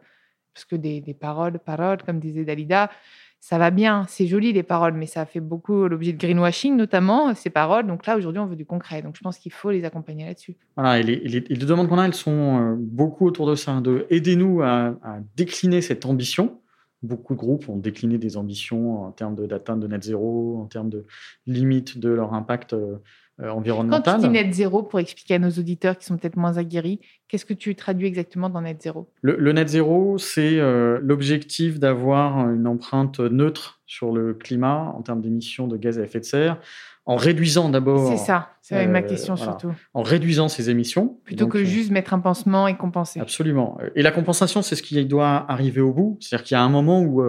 parce 0.59 0.65
que 0.65 0.75
des, 0.75 1.15
paroles, 1.15 1.61
paroles, 1.61 1.99
comme 2.05 2.19
disait 2.19 2.45
Dalida, 2.45 2.91
ça 3.39 3.59
va 3.59 3.71
bien, 3.71 4.05
c'est 4.09 4.27
joli 4.27 4.53
les 4.53 4.65
paroles, 4.65 4.95
mais 4.95 5.07
ça 5.07 5.25
fait 5.25 5.39
beaucoup 5.39 5.87
l'objet 5.87 6.13
de 6.13 6.19
greenwashing, 6.19 6.77
notamment 6.77 7.33
ces 7.37 7.49
paroles. 7.49 7.87
Donc 7.87 8.07
là, 8.07 8.17
aujourd'hui, 8.17 8.41
on 8.41 8.47
veut 8.47 8.57
du 8.57 8.67
concret. 8.67 9.01
Donc 9.01 9.15
je 9.17 9.21
pense 9.21 9.39
qu'il 9.39 9.53
faut 9.53 9.71
les 9.71 9.85
accompagner 9.85 10.27
là-dessus. 10.27 10.57
Voilà, 10.77 10.99
et 10.99 11.05
les, 11.05 11.41
demandes 11.41 11.89
qu'on 11.89 11.99
a, 11.99 12.07
elles 12.07 12.15
sont 12.15 12.61
euh, 12.61 12.75
beaucoup 12.77 13.25
autour 13.25 13.49
de 13.49 13.55
ça, 13.55 13.81
de 13.81 14.05
aider-nous 14.11 14.63
à, 14.63 14.97
décliner 15.37 15.81
cette 15.81 16.05
ambition. 16.07 16.59
Beaucoup 17.03 17.35
de 17.35 17.39
groupes 17.39 17.69
ont 17.69 17.77
décliné 17.77 18.19
des 18.19 18.37
ambitions 18.37 19.05
en 19.05 19.13
termes 19.13 19.47
d'atteinte 19.47 19.81
de, 19.81 19.87
net 19.87 20.03
zéro, 20.03 20.61
en 20.61 20.67
termes 20.67 20.91
de 20.91 21.07
limite 21.47 21.99
de 21.99 22.09
leur 22.09 22.35
impact 22.35 22.73
euh, 22.73 22.99
environnementale. 23.43 24.17
Quand 24.17 24.21
tu 24.21 24.27
dis 24.27 24.33
net 24.33 24.53
zéro, 24.53 24.83
pour 24.83 25.01
expliquer 25.01 25.35
à 25.35 25.39
nos 25.39 25.51
auditeurs 25.51 25.97
qui 25.97 26.05
sont 26.05 26.17
peut-être 26.17 26.37
moins 26.37 26.57
aguerris, 26.57 27.01
qu'est-ce 27.29 27.45
que 27.45 27.55
tu 27.55 27.75
traduis 27.75 28.07
exactement 28.07 28.51
dans 28.51 28.61
net 28.61 28.83
zéro? 28.83 29.09
Le, 29.23 29.53
net 29.53 29.69
zéro, 29.69 30.19
c'est 30.19 30.59
euh, 30.59 30.99
l'objectif 31.03 31.79
d'avoir 31.79 32.51
une 32.51 32.67
empreinte 32.67 33.21
neutre 33.21 33.81
sur 33.87 34.13
le 34.13 34.35
climat 34.35 34.93
en 34.97 35.03
termes 35.03 35.21
d'émissions 35.21 35.67
de 35.67 35.77
gaz 35.77 35.99
à 35.99 36.03
effet 36.03 36.21
de 36.21 36.25
serre, 36.25 36.59
en 37.07 37.17
réduisant 37.17 37.69
d'abord. 37.69 38.09
C'est 38.09 38.19
ça, 38.19 38.51
c'est 38.61 38.87
ma 38.87 39.03
question 39.03 39.37
surtout. 39.37 39.73
En 39.95 40.03
réduisant 40.03 40.49
ces 40.49 40.69
émissions. 40.69 41.19
Plutôt 41.25 41.47
que 41.47 41.65
juste 41.65 41.91
mettre 41.91 42.13
un 42.13 42.21
pansement 42.21 42.69
et 42.69 42.77
compenser. 42.77 43.21
Absolument. 43.21 43.79
Et 43.95 44.03
la 44.03 44.11
compensation, 44.11 44.63
c'est 44.63 44.77
ce 44.77 44.83
qui 44.83 45.03
doit 45.07 45.51
arriver 45.51 45.81
au 45.81 45.93
bout. 45.93 46.19
C'est-à-dire 46.21 46.45
qu'il 46.45 46.55
y 46.55 46.59
a 46.59 46.63
un 46.63 46.69
moment 46.69 47.01
où 47.01 47.23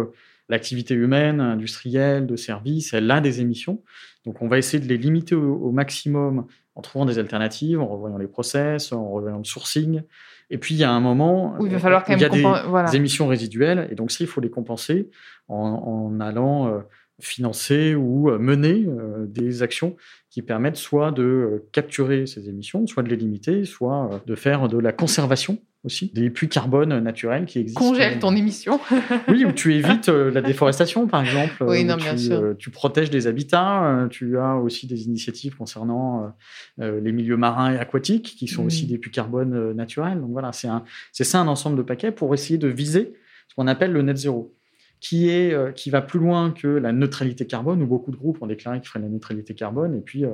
l'activité 0.49 0.95
humaine, 0.95 1.39
industrielle, 1.39 2.25
de 2.25 2.35
service, 2.35 2.93
elle 2.93 3.09
a 3.09 3.21
des 3.21 3.39
émissions. 3.39 3.81
Donc, 4.25 4.41
on 4.41 4.47
va 4.47 4.57
essayer 4.57 4.83
de 4.83 4.89
les 4.89 4.97
limiter 4.97 5.35
au, 5.35 5.71
maximum 5.71 6.47
en 6.75 6.81
trouvant 6.81 7.05
des 7.05 7.19
alternatives, 7.19 7.79
en 7.79 7.87
revoyant 7.87 8.17
les 8.17 8.27
process, 8.27 8.91
en 8.91 9.09
revoyant 9.09 9.37
le 9.37 9.43
sourcing. 9.43 10.01
Et 10.49 10.57
puis, 10.57 10.75
il 10.75 10.77
y 10.79 10.83
a 10.83 10.91
un 10.91 10.99
moment 10.99 11.55
où 11.59 11.65
il 11.65 11.71
va 11.71 11.79
falloir 11.79 12.03
quand 12.03 12.11
même 12.11 12.19
il 12.19 12.41
y 12.41 12.45
a 12.45 12.83
des, 12.85 12.95
émissions 12.95 13.27
résiduelles. 13.27 13.87
Et 13.91 13.95
donc, 13.95 14.11
ça, 14.11 14.17
il 14.23 14.27
faut 14.27 14.41
les 14.41 14.49
compenser 14.49 15.09
en, 15.47 16.19
allant 16.19 16.67
euh, 16.67 16.79
financer 17.19 17.95
ou 17.95 18.29
euh, 18.29 18.39
mener 18.39 18.85
euh, 18.87 19.25
des 19.27 19.61
actions 19.61 19.95
qui 20.29 20.41
permettent 20.41 20.77
soit 20.77 21.11
de 21.11 21.65
capturer 21.71 22.25
ces 22.25 22.49
émissions, 22.49 22.87
soit 22.87 23.03
de 23.03 23.09
les 23.09 23.15
limiter, 23.15 23.65
soit 23.65 24.21
de 24.25 24.35
faire 24.35 24.67
de 24.67 24.77
la 24.77 24.91
conservation 24.91 25.59
aussi, 25.85 26.11
des 26.13 26.29
puits 26.29 26.49
carbone 26.49 26.99
naturels 26.99 27.45
qui 27.45 27.59
existent. 27.59 27.79
Congèle 27.79 28.19
ton 28.19 28.35
émission. 28.35 28.79
oui, 29.29 29.45
où 29.45 29.51
tu 29.53 29.73
évites 29.75 30.09
euh, 30.09 30.29
la 30.29 30.41
déforestation, 30.41 31.07
par 31.07 31.21
exemple. 31.23 31.55
Oui, 31.61 31.85
non, 31.85 31.95
bien 31.95 32.15
tu, 32.15 32.19
sûr. 32.19 32.35
Euh, 32.35 32.53
tu 32.53 32.69
protèges 32.69 33.09
des 33.09 33.27
habitats. 33.27 33.85
Euh, 33.85 34.07
tu 34.07 34.37
as 34.37 34.55
aussi 34.55 34.87
des 34.87 35.03
initiatives 35.03 35.55
concernant 35.55 36.33
les 36.77 37.11
milieux 37.11 37.37
marins 37.37 37.73
et 37.73 37.77
aquatiques, 37.77 38.35
qui 38.37 38.47
sont 38.47 38.65
aussi 38.65 38.85
des 38.87 38.97
puits 38.97 39.11
carbone 39.11 39.73
naturels. 39.73 40.19
Donc 40.19 40.31
voilà, 40.31 40.51
c'est 40.51 41.23
ça 41.23 41.39
un 41.39 41.47
ensemble 41.47 41.77
de 41.77 41.81
paquets 41.81 42.11
pour 42.11 42.33
essayer 42.33 42.57
de 42.57 42.67
viser 42.67 43.13
ce 43.47 43.55
qu'on 43.55 43.67
appelle 43.67 43.91
le 43.91 44.01
net 44.01 44.17
zéro, 44.17 44.55
qui, 44.99 45.29
est, 45.29 45.55
qui 45.75 45.89
va 45.89 46.01
plus 46.01 46.19
loin 46.19 46.51
que 46.51 46.67
la 46.67 46.91
neutralité 46.91 47.47
carbone, 47.47 47.81
où 47.81 47.87
beaucoup 47.87 48.11
de 48.11 48.17
groupes 48.17 48.41
ont 48.41 48.47
déclaré 48.47 48.79
qu'ils 48.79 48.89
feraient 48.89 48.99
la 48.99 49.09
neutralité 49.09 49.55
carbone, 49.55 49.95
et 49.95 50.01
puis 50.01 50.25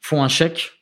font 0.00 0.22
un 0.22 0.28
chèque 0.28 0.81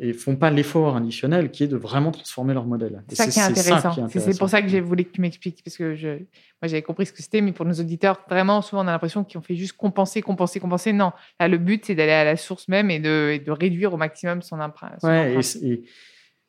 et 0.00 0.12
font 0.12 0.36
pas 0.36 0.50
l'effort 0.50 0.96
additionnel 0.96 1.50
qui 1.50 1.64
est 1.64 1.68
de 1.68 1.76
vraiment 1.76 2.12
transformer 2.12 2.54
leur 2.54 2.66
modèle. 2.66 3.02
C'est 3.08 3.16
ça, 3.16 3.26
qui 3.26 3.38
est 3.38 3.42
intéressant. 3.42 4.08
C'est 4.08 4.38
pour 4.38 4.48
ça 4.48 4.62
que 4.62 4.68
j'ai 4.68 4.80
voulu 4.80 5.04
que 5.04 5.10
tu 5.10 5.20
m'expliques, 5.20 5.60
parce 5.64 5.76
que 5.76 5.96
je, 5.96 6.08
moi 6.08 6.64
j'avais 6.64 6.82
compris 6.82 7.06
ce 7.06 7.12
que 7.12 7.22
c'était, 7.22 7.40
mais 7.40 7.52
pour 7.52 7.64
nos 7.64 7.74
auditeurs, 7.74 8.22
vraiment 8.28 8.62
souvent 8.62 8.84
on 8.84 8.88
a 8.88 8.92
l'impression 8.92 9.24
qu'ils 9.24 9.38
ont 9.38 9.42
fait 9.42 9.56
juste 9.56 9.76
compenser, 9.76 10.22
compenser, 10.22 10.60
compenser. 10.60 10.92
Non, 10.92 11.12
là 11.40 11.48
le 11.48 11.58
but 11.58 11.84
c'est 11.84 11.96
d'aller 11.96 12.12
à 12.12 12.24
la 12.24 12.36
source 12.36 12.68
même 12.68 12.90
et 12.90 13.00
de, 13.00 13.42
de, 13.44 13.50
réduire 13.50 13.92
au 13.92 13.96
maximum 13.96 14.40
son 14.40 14.60
empreinte. 14.60 15.02
Ouais, 15.02 15.36
Et, 15.62 15.84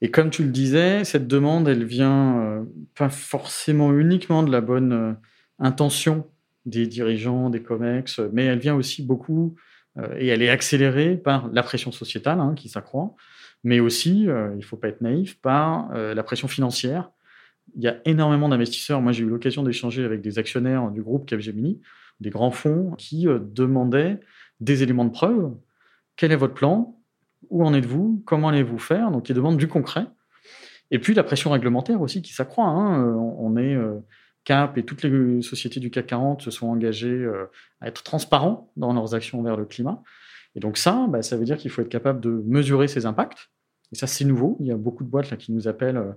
et, 0.02 0.12
comme 0.12 0.30
tu 0.30 0.44
le 0.44 0.50
disais, 0.50 1.04
cette 1.04 1.28
demande, 1.28 1.68
elle 1.68 1.86
vient 1.86 2.40
euh, 2.40 2.64
pas 2.96 3.10
forcément 3.10 3.98
uniquement 3.98 4.44
de 4.44 4.52
la 4.52 4.62
bonne 4.62 4.94
euh, 4.94 5.14
intention 5.58 6.28
des 6.66 6.86
dirigeants, 6.86 7.50
des 7.50 7.64
COMEX, 7.64 8.20
mais 8.32 8.46
elle 8.46 8.60
vient 8.60 8.76
aussi 8.76 9.02
beaucoup 9.02 9.56
et 10.18 10.28
elle 10.28 10.42
est 10.42 10.50
accélérée 10.50 11.16
par 11.16 11.50
la 11.52 11.64
pression 11.64 11.92
sociétale 11.92 12.40
hein, 12.40 12.54
qui 12.56 12.70
s'accroît 12.70 13.16
mais 13.64 13.80
aussi, 13.80 14.28
euh, 14.28 14.50
il 14.54 14.60
ne 14.60 14.64
faut 14.64 14.78
pas 14.78 14.88
être 14.88 15.02
naïf, 15.02 15.40
par 15.42 15.90
euh, 15.94 16.14
la 16.14 16.24
pression 16.24 16.48
financière. 16.48 17.10
Il 17.76 17.84
y 17.84 17.88
a 17.88 17.98
énormément 18.06 18.50
d'investisseurs. 18.50 19.02
Moi, 19.02 19.12
j'ai 19.12 19.24
eu 19.24 19.30
l'occasion 19.30 19.64
d'échanger 19.64 20.04
avec 20.04 20.22
des 20.22 20.40
actionnaires 20.40 20.90
du 20.92 21.02
groupe 21.02 21.26
Capgemini, 21.26 21.82
des 22.20 22.30
grands 22.30 22.52
fonds, 22.52 22.92
qui 22.98 23.28
euh, 23.28 23.40
demandaient 23.40 24.20
des 24.60 24.84
éléments 24.84 25.06
de 25.06 25.12
preuve. 25.12 25.54
Quel 26.16 26.32
est 26.32 26.38
votre 26.38 26.54
plan? 26.54 26.96
Où 27.50 27.64
en 27.64 27.74
êtes-vous? 27.74 28.24
Comment 28.26 28.50
allez-vous 28.50 28.80
faire? 28.80 29.12
Donc, 29.12 29.30
ils 29.30 29.36
demandent 29.36 29.58
du 29.58 29.68
concret. 29.68 30.06
Et 30.92 31.00
puis, 31.00 31.14
la 31.14 31.24
pression 31.24 31.52
réglementaire 31.52 32.02
aussi 32.02 32.22
qui 32.22 32.34
s'accroît. 32.34 32.66
Hein. 32.66 33.04
On 33.38 33.56
est 33.58 33.78
Cap 34.46 34.78
et 34.78 34.84
toutes 34.84 35.04
les 35.04 35.42
sociétés 35.42 35.80
du 35.80 35.92
CAC 35.92 36.08
40 36.08 36.42
se 36.42 36.52
sont 36.52 36.68
engagées 36.68 37.30
à 37.82 37.88
être 37.88 38.04
transparents 38.04 38.72
dans 38.78 38.94
leurs 38.94 39.14
actions 39.14 39.44
vers 39.44 39.58
le 39.58 39.66
climat. 39.66 40.02
Et 40.56 40.60
donc 40.60 40.78
ça, 40.78 41.08
bah, 41.10 41.22
ça 41.22 41.38
veut 41.38 41.46
dire 41.46 41.58
qu'il 41.58 41.72
faut 41.72 41.82
être 41.82 41.90
capable 41.90 42.20
de 42.20 42.30
mesurer 42.46 42.88
ses 42.88 43.06
impacts. 43.06 43.50
Et 43.92 43.96
ça, 43.96 44.08
c'est 44.08 44.26
nouveau. 44.26 44.58
Il 44.60 44.68
y 44.68 44.72
a 44.72 44.78
beaucoup 44.78 45.04
de 45.04 45.10
boîtes 45.10 45.32
là, 45.32 45.38
qui 45.38 45.52
nous 45.52 45.68
appellent 45.68 45.98
euh, 45.98 46.12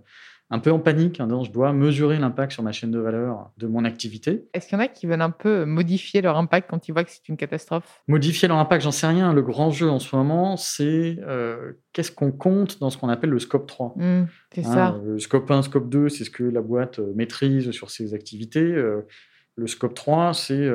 un 0.53 0.59
peu 0.59 0.71
en 0.71 0.79
panique, 0.79 1.21
disant 1.21 1.43
je 1.43 1.51
dois 1.51 1.73
mesurer 1.73 2.19
l'impact 2.19 2.53
sur 2.53 2.63
ma 2.63 2.73
chaîne 2.73 2.91
de 2.91 2.99
valeur 2.99 3.51
de 3.59 3.67
mon 3.67 3.85
activité. 3.85 4.45
Est-ce 4.55 4.69
qu'il 4.69 4.79
y 4.79 4.81
en 4.81 4.85
a 4.85 4.89
qui 4.89 5.07
veulent 5.07 5.23
un 5.23 5.31
peu 5.31 5.65
modifier 5.65 6.21
leur 6.21 6.37
impact 6.37 6.71
quand 6.71 6.87
ils 6.87 6.93
voient 6.93 7.05
que 7.05 7.11
c'est 7.11 7.29
une 7.29 7.37
catastrophe? 7.37 8.03
Modifier 8.07 8.49
leur 8.49 8.59
impact, 8.59 8.85
j'en 8.85 8.93
sais 8.93 9.07
rien. 9.07 9.33
Le 9.33 9.43
grand 9.43 9.71
jeu 9.71 9.89
en 9.89 9.99
ce 9.99 10.15
moment, 10.15 10.57
c'est 10.57 11.17
euh, 11.27 11.73
qu'est-ce 11.93 12.13
qu'on 12.13 12.33
compte 12.33 12.79
dans 12.81 12.91
ce 12.91 12.99
qu'on 12.99 13.09
appelle 13.09 13.31
le 13.31 13.39
scope 13.39 13.67
3. 13.67 13.95
Mmh, 13.97 14.27
c'est 14.55 14.63
ça. 14.63 14.87
Hein, 14.89 15.03
le 15.05 15.19
scope 15.19 15.51
1, 15.51 15.63
scope 15.63 15.89
2, 15.89 16.09
c'est 16.09 16.25
ce 16.25 16.31
que 16.31 16.45
la 16.45 16.61
boîte 16.61 16.99
euh, 16.99 17.13
maîtrise 17.17 17.71
sur 17.71 17.91
ses 17.91 18.15
activités. 18.15 18.63
le 19.57 19.67
scope 19.67 19.95
3, 19.95 20.35
c'est 20.35 20.71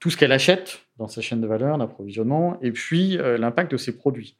tout 0.00 0.10
ce 0.10 0.18
qu'elle 0.18 0.32
achète 0.32 0.80
dans 0.98 1.08
sa 1.08 1.22
chaîne 1.22 1.40
de 1.40 1.46
valeur, 1.46 1.78
d'approvisionnement, 1.78 2.58
et 2.60 2.72
puis 2.72 3.18
euh, 3.18 3.38
l'impact 3.38 3.72
de 3.72 3.76
ses 3.76 3.96
produits. 3.96 4.38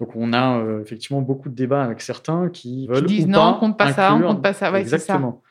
Donc 0.00 0.14
on 0.14 0.32
a 0.32 0.58
euh, 0.58 0.82
effectivement 0.82 1.22
beaucoup 1.22 1.48
de 1.48 1.54
débats 1.54 1.82
avec 1.82 2.00
certains 2.00 2.50
qui 2.50 2.86
veulent 2.86 3.06
disent 3.06 3.24
ou 3.24 3.28
non, 3.28 3.38
pas 3.38 3.48
on 3.48 3.60
compte 3.60 3.78
pas 3.78 3.92
ça, 3.92 4.14
on 4.14 4.20
compte 4.20 4.42
pas 4.42 4.52
ça. 4.52 4.70
Ouais, 4.70 4.80
Exactement. 4.80 5.42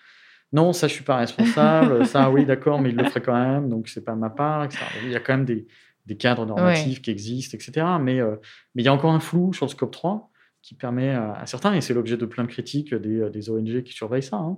Non, 0.53 0.71
ça 0.71 0.87
je 0.87 0.93
suis 0.93 1.03
pas 1.03 1.17
responsable. 1.17 2.05
ça 2.07 2.29
oui, 2.29 2.45
d'accord, 2.45 2.79
mais 2.79 2.89
il 2.89 2.95
le 2.95 3.03
ferait 3.05 3.21
quand 3.21 3.33
même, 3.33 3.69
donc 3.69 3.87
c'est 3.87 4.05
pas 4.05 4.15
ma 4.15 4.29
part. 4.29 4.65
Etc. 4.65 4.79
Il 5.03 5.11
y 5.11 5.15
a 5.15 5.19
quand 5.19 5.33
même 5.33 5.45
des, 5.45 5.67
des 6.05 6.15
cadres 6.15 6.45
normatifs 6.45 7.01
qui 7.01 7.11
existent, 7.11 7.57
etc. 7.57 7.85
Mais 7.99 8.19
euh, 8.19 8.35
mais 8.75 8.83
il 8.83 8.85
y 8.85 8.87
a 8.87 8.93
encore 8.93 9.11
un 9.11 9.19
flou 9.19 9.51
sur 9.53 9.65
le 9.65 9.71
scope 9.71 9.91
3 9.91 10.29
qui 10.61 10.73
permet 10.73 11.11
à, 11.11 11.43
certains, 11.45 11.73
et 11.75 11.81
c'est 11.81 11.93
l'objet 11.93 12.17
de 12.17 12.25
plein 12.25 12.43
de 12.43 12.49
critiques 12.49 12.91
des, 12.95 13.29
des 13.29 13.49
ONG 13.51 13.83
qui 13.83 13.93
surveillent 13.93 14.23
ça, 14.23 14.37
hein, 14.37 14.57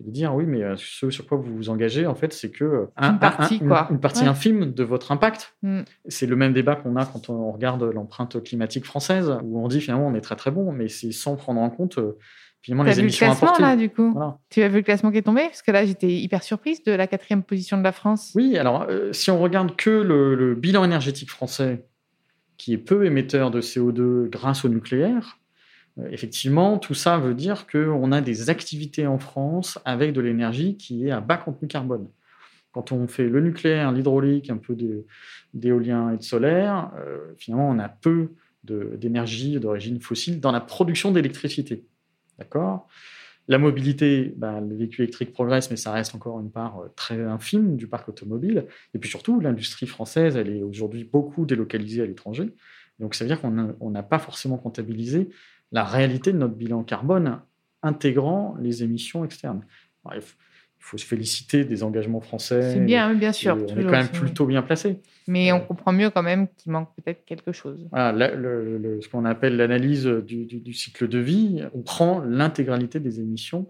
de 0.00 0.10
dire 0.10 0.34
oui, 0.34 0.44
mais 0.46 0.62
euh, 0.62 0.74
ce 0.76 1.10
sur 1.10 1.26
quoi 1.26 1.38
vous 1.38 1.54
vous 1.56 1.68
engagez, 1.68 2.06
en 2.06 2.14
fait, 2.14 2.32
c'est 2.32 2.50
que 2.50 2.64
euh, 2.64 2.86
une 3.00 3.18
partie, 3.18 3.60
quoi. 3.60 3.86
Une, 3.90 4.00
partie 4.00 4.24
infime 4.24 4.72
de 4.72 4.82
votre 4.82 5.12
impact. 5.12 5.56
Mm. 5.62 5.82
C'est 6.08 6.26
le 6.26 6.36
même 6.36 6.52
débat 6.52 6.74
qu'on 6.74 6.96
a 6.96 7.06
quand 7.06 7.30
on 7.30 7.52
regarde 7.52 7.82
l'empreinte 7.84 8.42
climatique 8.42 8.84
française, 8.84 9.32
où 9.44 9.62
on 9.62 9.68
dit 9.68 9.80
finalement 9.80 10.08
on 10.08 10.14
est 10.14 10.20
très 10.20 10.36
très 10.36 10.50
bon, 10.50 10.72
mais 10.72 10.88
c'est 10.88 11.12
sans 11.12 11.36
prendre 11.36 11.60
en 11.60 11.70
compte 11.70 11.98
euh, 11.98 12.18
finalement 12.60 12.82
les 12.82 12.98
émissions 12.98 13.28
le 13.28 13.36
classement, 13.36 13.58
là, 13.58 13.76
du 13.76 13.88
coup? 13.88 14.18
Tu 14.50 14.62
as 14.62 14.68
vu 14.68 14.76
le 14.78 14.82
classement 14.82 15.12
qui 15.12 15.18
est 15.18 15.22
tombé? 15.22 15.42
Parce 15.42 15.62
que 15.62 15.70
là, 15.70 15.86
j'étais 15.86 16.12
hyper 16.12 16.42
surprise 16.42 16.82
de 16.82 16.92
la 16.92 17.06
quatrième 17.06 17.44
position 17.44 17.78
de 17.78 17.84
la 17.84 17.92
France. 17.92 18.32
Oui, 18.34 18.58
alors 18.58 18.86
si 19.12 19.30
on 19.30 19.38
regarde 19.38 19.76
que 19.76 19.90
le 19.90 20.54
bilan 20.54 20.84
énergétique 20.84 21.30
français, 21.30 21.84
qui 22.56 22.72
est 22.72 22.78
peu 22.78 23.04
émetteur 23.04 23.50
de 23.50 23.60
CO2 23.60 24.28
grâce 24.28 24.64
au 24.64 24.68
nucléaire, 24.68 25.38
euh, 25.38 25.43
effectivement, 26.10 26.78
tout 26.78 26.94
ça 26.94 27.18
veut 27.18 27.34
dire 27.34 27.66
qu'on 27.66 28.12
a 28.12 28.20
des 28.20 28.50
activités 28.50 29.06
en 29.06 29.18
France 29.18 29.78
avec 29.84 30.12
de 30.12 30.20
l'énergie 30.20 30.76
qui 30.76 31.06
est 31.06 31.10
à 31.10 31.20
bas 31.20 31.36
contenu 31.36 31.68
carbone. 31.68 32.08
Quand 32.72 32.90
on 32.90 33.06
fait 33.06 33.28
le 33.28 33.40
nucléaire, 33.40 33.92
l'hydraulique, 33.92 34.50
un 34.50 34.56
peu 34.56 34.76
d'éolien 35.54 36.10
et 36.10 36.16
de 36.16 36.22
solaire, 36.22 36.90
euh, 36.98 37.32
finalement, 37.36 37.70
on 37.70 37.78
a 37.78 37.88
peu 37.88 38.30
d'énergie 38.64 39.60
d'origine 39.60 40.00
fossile 40.00 40.40
dans 40.40 40.50
la 40.50 40.60
production 40.60 41.12
d'électricité. 41.12 41.84
D'accord? 42.38 42.88
La 43.46 43.58
mobilité, 43.58 44.32
ben, 44.36 44.60
les 44.62 44.74
véhicules 44.74 45.02
électriques 45.02 45.32
progressent, 45.32 45.70
mais 45.70 45.76
ça 45.76 45.92
reste 45.92 46.14
encore 46.14 46.40
une 46.40 46.50
part 46.50 46.80
euh, 46.80 46.88
très 46.96 47.20
infime 47.20 47.76
du 47.76 47.86
parc 47.86 48.08
automobile. 48.08 48.66
Et 48.94 48.98
puis 48.98 49.10
surtout, 49.10 49.38
l'industrie 49.38 49.86
française, 49.86 50.36
elle 50.36 50.48
est 50.48 50.62
aujourd'hui 50.62 51.04
beaucoup 51.04 51.44
délocalisée 51.44 52.02
à 52.02 52.06
l'étranger. 52.06 52.50
Donc 52.98 53.14
ça 53.14 53.24
veut 53.24 53.28
dire 53.28 53.40
qu'on 53.40 53.90
n'a 53.90 54.02
pas 54.02 54.18
forcément 54.18 54.56
comptabilisé 54.56 55.28
la 55.74 55.84
réalité 55.84 56.32
de 56.32 56.38
notre 56.38 56.54
bilan 56.54 56.84
carbone 56.84 57.40
intégrant 57.82 58.56
les 58.60 58.84
émissions 58.84 59.24
externes. 59.24 59.62
il 60.14 60.22
faut 60.78 60.96
se 60.96 61.04
féliciter 61.04 61.64
des 61.64 61.82
engagements 61.82 62.20
français. 62.20 62.74
C'est 62.74 62.80
bien, 62.80 63.12
bien 63.12 63.32
sûr. 63.32 63.56
On 63.56 63.76
est 63.76 63.82
quand 63.82 63.90
même 63.90 64.08
plutôt 64.08 64.46
bien 64.46 64.62
placé. 64.62 65.00
Mais 65.26 65.50
on 65.50 65.60
comprend 65.60 65.92
mieux 65.92 66.10
quand 66.10 66.22
même 66.22 66.46
qu'il 66.56 66.70
manque 66.70 66.94
peut-être 66.94 67.24
quelque 67.24 67.50
chose. 67.50 67.88
Voilà, 67.90 68.28
ce 68.28 69.08
qu'on 69.08 69.24
appelle 69.24 69.56
l'analyse 69.56 70.06
du, 70.06 70.72
cycle 70.72 71.08
de 71.08 71.18
vie, 71.18 71.64
on 71.74 71.82
prend 71.82 72.20
l'intégralité 72.20 73.00
des 73.00 73.20
émissions. 73.20 73.66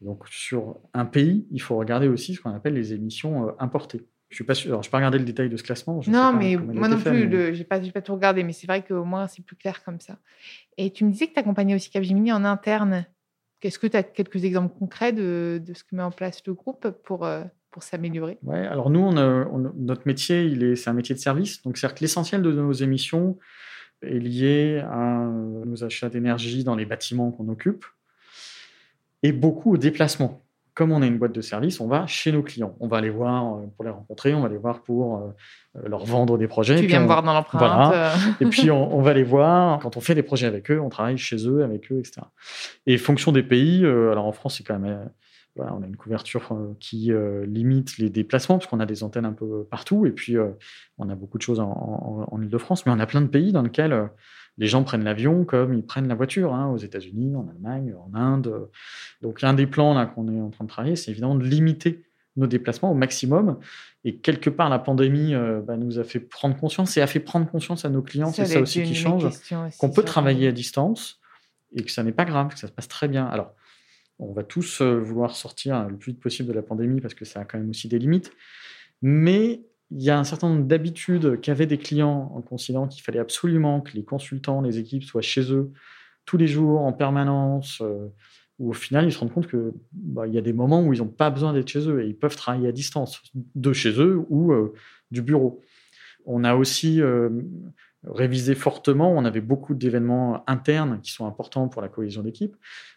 Donc 0.00 0.26
sur 0.28 0.80
un 0.94 1.04
pays, 1.04 1.46
il 1.50 1.60
faut 1.60 1.76
regarder 1.76 2.08
aussi 2.08 2.34
ce 2.34 2.40
qu'on 2.40 2.50
appelle 2.50 2.74
les 2.74 2.92
émissions 2.92 3.46
euh, 3.46 3.52
importées. 3.60 4.00
Je 4.32 4.36
suis 4.36 4.44
pas 4.44 4.54
sûr. 4.54 4.70
Alors, 4.70 4.82
je 4.82 4.88
pas 4.88 4.96
regardé 4.96 5.18
le 5.18 5.24
détail 5.24 5.50
de 5.50 5.56
ce 5.58 5.62
classement. 5.62 6.00
non, 6.08 6.32
mais 6.32 6.56
moi 6.56 6.88
non 6.88 6.98
plus, 6.98 7.30
je 7.30 7.58
n'ai 7.58 7.64
pas, 7.64 7.78
pas, 7.78 8.00
tout 8.00 8.14
regardé, 8.14 8.42
mais 8.42 8.54
c'est 8.54 8.66
vrai 8.66 8.82
qu'au 8.82 9.04
moins 9.04 9.28
c'est 9.28 9.44
plus 9.44 9.56
clair 9.56 9.84
comme 9.84 10.00
ça. 10.00 10.18
Et 10.78 10.90
tu 10.90 11.04
me 11.04 11.12
disais 11.12 11.26
que 11.26 11.34
tu 11.34 11.38
accompagnais 11.38 11.74
aussi 11.74 11.90
Capgemini 11.90 12.32
en 12.32 12.44
interne. 12.44 13.04
Est-ce 13.60 13.78
que 13.78 13.86
tu 13.86 13.96
as 13.96 14.02
quelques 14.02 14.42
exemples 14.44 14.74
concrets 14.76 15.12
de, 15.12 15.62
de, 15.64 15.74
ce 15.74 15.84
que 15.84 15.94
met 15.94 16.02
en 16.02 16.10
place 16.10 16.42
le 16.46 16.54
groupe 16.54 16.88
pour, 17.04 17.26
euh, 17.26 17.44
pour 17.70 17.82
s'améliorer? 17.82 18.38
Oui, 18.42 18.58
alors 18.58 18.88
nous, 18.88 19.00
on 19.00 19.72
notre 19.76 20.06
métier, 20.06 20.44
il 20.44 20.64
est, 20.64 20.76
c'est 20.76 20.88
un 20.88 20.94
métier 20.94 21.14
de 21.14 21.20
service. 21.20 21.62
Donc, 21.62 21.76
c'est-à-dire 21.76 21.94
que 21.94 22.00
l'essentiel 22.00 22.42
de 22.42 22.50
nos 22.50 22.72
émissions 22.72 23.38
est 24.00 24.18
lié 24.18 24.82
à 24.90 25.28
nos 25.66 25.84
achats 25.84 26.08
d'énergie 26.08 26.64
dans 26.64 26.74
les 26.74 26.86
bâtiments 26.86 27.30
qu'on 27.30 27.48
occupe 27.50 27.84
et 29.22 29.30
beaucoup 29.30 29.74
au 29.74 29.76
déplacement 29.76 30.42
comme 30.74 30.92
on 30.92 31.02
est 31.02 31.08
une 31.08 31.18
boîte 31.18 31.32
de 31.32 31.40
service, 31.40 31.80
on 31.80 31.86
va 31.86 32.06
chez 32.06 32.32
nos 32.32 32.42
clients. 32.42 32.74
On 32.80 32.88
va 32.88 32.98
aller 32.98 33.10
voir 33.10 33.58
pour 33.76 33.84
les 33.84 33.90
rencontrer, 33.90 34.34
on 34.34 34.40
va 34.40 34.48
les 34.48 34.56
voir 34.56 34.82
pour 34.82 35.34
leur 35.74 36.04
vendre 36.04 36.38
des 36.38 36.48
projets. 36.48 36.80
Tu 36.80 36.86
viens 36.86 37.00
me 37.00 37.06
voir 37.06 37.22
dans 37.22 37.34
l'empreinte. 37.34 37.94
et 38.40 38.46
puis 38.46 38.70
on, 38.70 39.02
va 39.02 39.12
les 39.12 39.22
voir. 39.22 39.80
Quand 39.80 39.96
on 39.96 40.00
fait 40.00 40.14
des 40.14 40.22
projets 40.22 40.46
avec 40.46 40.70
eux, 40.70 40.80
on 40.80 40.88
travaille 40.88 41.18
chez 41.18 41.46
eux, 41.46 41.62
avec 41.62 41.92
eux, 41.92 41.98
etc. 41.98 42.22
Et 42.86 42.96
fonction 42.96 43.32
des 43.32 43.42
pays, 43.42 43.84
alors 43.84 44.26
en 44.26 44.32
France, 44.32 44.56
c'est 44.56 44.64
quand 44.64 44.78
même 44.78 45.10
on 45.56 45.82
a 45.82 45.86
une 45.86 45.96
couverture 45.96 46.48
euh, 46.52 46.74
qui 46.80 47.12
euh, 47.12 47.44
limite 47.46 47.98
les 47.98 48.10
déplacements, 48.10 48.58
parce 48.58 48.68
qu'on 48.68 48.80
a 48.80 48.86
des 48.86 49.02
antennes 49.02 49.24
un 49.24 49.32
peu 49.32 49.64
partout, 49.70 50.06
et 50.06 50.10
puis 50.10 50.36
euh, 50.36 50.48
on 50.98 51.08
a 51.10 51.14
beaucoup 51.14 51.38
de 51.38 51.42
choses 51.42 51.60
en, 51.60 52.26
Ile-de-France, 52.40 52.86
mais 52.86 52.92
on 52.92 52.98
a 52.98 53.06
plein 53.06 53.20
de 53.20 53.26
pays 53.26 53.52
dans 53.52 53.62
lesquels 53.62 54.10
les 54.58 54.66
gens 54.66 54.84
prennent 54.84 55.04
l'avion 55.04 55.44
comme 55.44 55.74
ils 55.74 55.84
prennent 55.84 56.08
la 56.08 56.14
voiture, 56.14 56.54
hein, 56.54 56.68
aux 56.68 56.76
États-Unis, 56.76 57.34
en 57.36 57.48
Allemagne, 57.48 57.94
en 57.94 58.14
Inde. 58.14 58.68
Donc 59.22 59.42
un 59.44 59.54
des 59.54 59.66
plans 59.66 60.06
qu'on 60.14 60.28
est 60.28 60.40
en 60.40 60.50
train 60.50 60.64
de 60.64 60.70
travailler, 60.70 60.96
c'est 60.96 61.10
évidemment 61.10 61.34
de 61.34 61.44
limiter 61.44 62.02
nos 62.36 62.46
déplacements 62.46 62.90
au 62.90 62.94
maximum. 62.94 63.58
Et 64.04 64.16
quelque 64.16 64.50
part, 64.50 64.68
la 64.68 64.78
pandémie 64.78 65.34
bah, 65.66 65.76
nous 65.76 65.98
a 65.98 66.04
fait 66.04 66.20
prendre 66.20 66.56
conscience 66.56 66.96
et 66.96 67.00
a 67.00 67.06
fait 67.06 67.20
prendre 67.20 67.50
conscience 67.50 67.84
à 67.84 67.88
nos 67.88 68.02
clients, 68.02 68.32
c'est 68.32 68.46
ça 68.46 68.60
aussi 68.60 68.82
qui 68.82 68.94
change, 68.94 69.26
qu'on 69.78 69.90
peut 69.90 70.02
travailler 70.02 70.48
à 70.48 70.52
distance 70.52 71.20
et 71.74 71.82
que 71.82 71.90
ça 71.90 72.02
n'est 72.02 72.12
pas 72.12 72.24
grave, 72.24 72.52
que 72.52 72.58
ça 72.58 72.66
se 72.66 72.72
passe 72.72 72.88
très 72.88 73.08
bien. 73.08 73.26
Alors, 73.26 73.54
on 74.18 74.32
va 74.32 74.44
tous 74.44 74.80
euh, 74.80 74.98
vouloir 74.98 75.34
sortir 75.34 75.88
le 75.88 75.96
plus 75.96 76.12
vite 76.12 76.20
possible 76.20 76.48
de 76.48 76.54
la 76.54 76.62
pandémie 76.62 77.00
parce 77.00 77.14
que 77.14 77.24
ça 77.24 77.40
a 77.40 77.44
quand 77.44 77.58
même 77.58 77.70
aussi 77.70 77.88
des 77.88 77.98
limites. 77.98 78.32
Mais 79.00 79.62
il 79.94 80.02
y 80.02 80.10
a 80.10 80.18
un 80.18 80.24
certain 80.24 80.48
nombre 80.48 80.64
d'habitudes 80.64 81.40
qu'avaient 81.40 81.66
des 81.66 81.78
clients 81.78 82.32
en 82.34 82.40
considérant 82.40 82.88
qu'il 82.88 83.02
fallait 83.02 83.18
absolument 83.18 83.80
que 83.80 83.92
les 83.92 84.04
consultants, 84.04 84.62
les 84.62 84.78
équipes 84.78 85.04
soient 85.04 85.22
chez 85.22 85.52
eux 85.52 85.72
tous 86.24 86.36
les 86.36 86.46
jours, 86.46 86.80
en 86.80 86.92
permanence, 86.92 87.80
euh, 87.82 88.08
où 88.58 88.70
au 88.70 88.72
final, 88.72 89.06
ils 89.06 89.12
se 89.12 89.18
rendent 89.18 89.32
compte 89.32 89.48
qu'il 89.48 89.72
bah, 89.92 90.26
y 90.26 90.38
a 90.38 90.40
des 90.40 90.52
moments 90.52 90.82
où 90.82 90.92
ils 90.94 91.00
n'ont 91.00 91.08
pas 91.08 91.30
besoin 91.30 91.52
d'être 91.52 91.68
chez 91.68 91.88
eux 91.88 92.02
et 92.02 92.06
ils 92.06 92.16
peuvent 92.16 92.36
travailler 92.36 92.68
à 92.68 92.72
distance, 92.72 93.22
de 93.34 93.72
chez 93.72 93.90
eux 94.00 94.24
ou 94.28 94.52
euh, 94.52 94.72
du 95.10 95.20
bureau. 95.20 95.60
On 96.24 96.44
a 96.44 96.54
aussi 96.54 97.00
révisé 98.04 98.54
fortement, 98.54 99.12
on 99.12 99.24
avait 99.24 99.40
beaucoup 99.40 99.74
d'événements 99.74 100.42
internes 100.48 101.00
qui 101.02 101.12
sont 101.12 101.26
importants 101.26 101.68
pour 101.68 101.82
la 101.82 101.88
cohésion 101.88 102.22
d'équipe. 102.22 102.56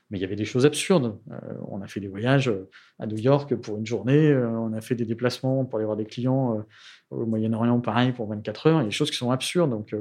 Mais 0.09 0.19
il 0.19 0.21
y 0.21 0.25
avait 0.25 0.35
des 0.35 0.45
choses 0.45 0.65
absurdes. 0.65 1.17
Euh, 1.31 1.53
on 1.67 1.81
a 1.81 1.88
fait 1.88 2.00
des 2.00 2.07
voyages 2.07 2.47
euh, 2.47 2.69
à 3.00 3.07
New 3.07 3.17
York 3.17 3.55
pour 3.55 3.77
une 3.77 3.85
journée, 3.85 4.29
euh, 4.29 4.47
on 4.50 4.71
a 4.74 4.81
fait 4.81 4.93
des 4.93 5.05
déplacements 5.05 5.65
pour 5.65 5.77
aller 5.77 5.85
voir 5.85 5.97
des 5.97 6.05
clients 6.05 6.63
au 7.09 7.25
Moyen-Orient, 7.25 7.79
pareil, 7.79 8.12
pour 8.12 8.27
24 8.27 8.67
heures. 8.67 8.79
Il 8.79 8.83
y 8.83 8.85
a 8.85 8.89
des 8.89 8.91
choses 8.91 9.09
qui 9.09 9.17
sont 9.17 9.31
absurdes. 9.31 9.71
Donc, 9.71 9.95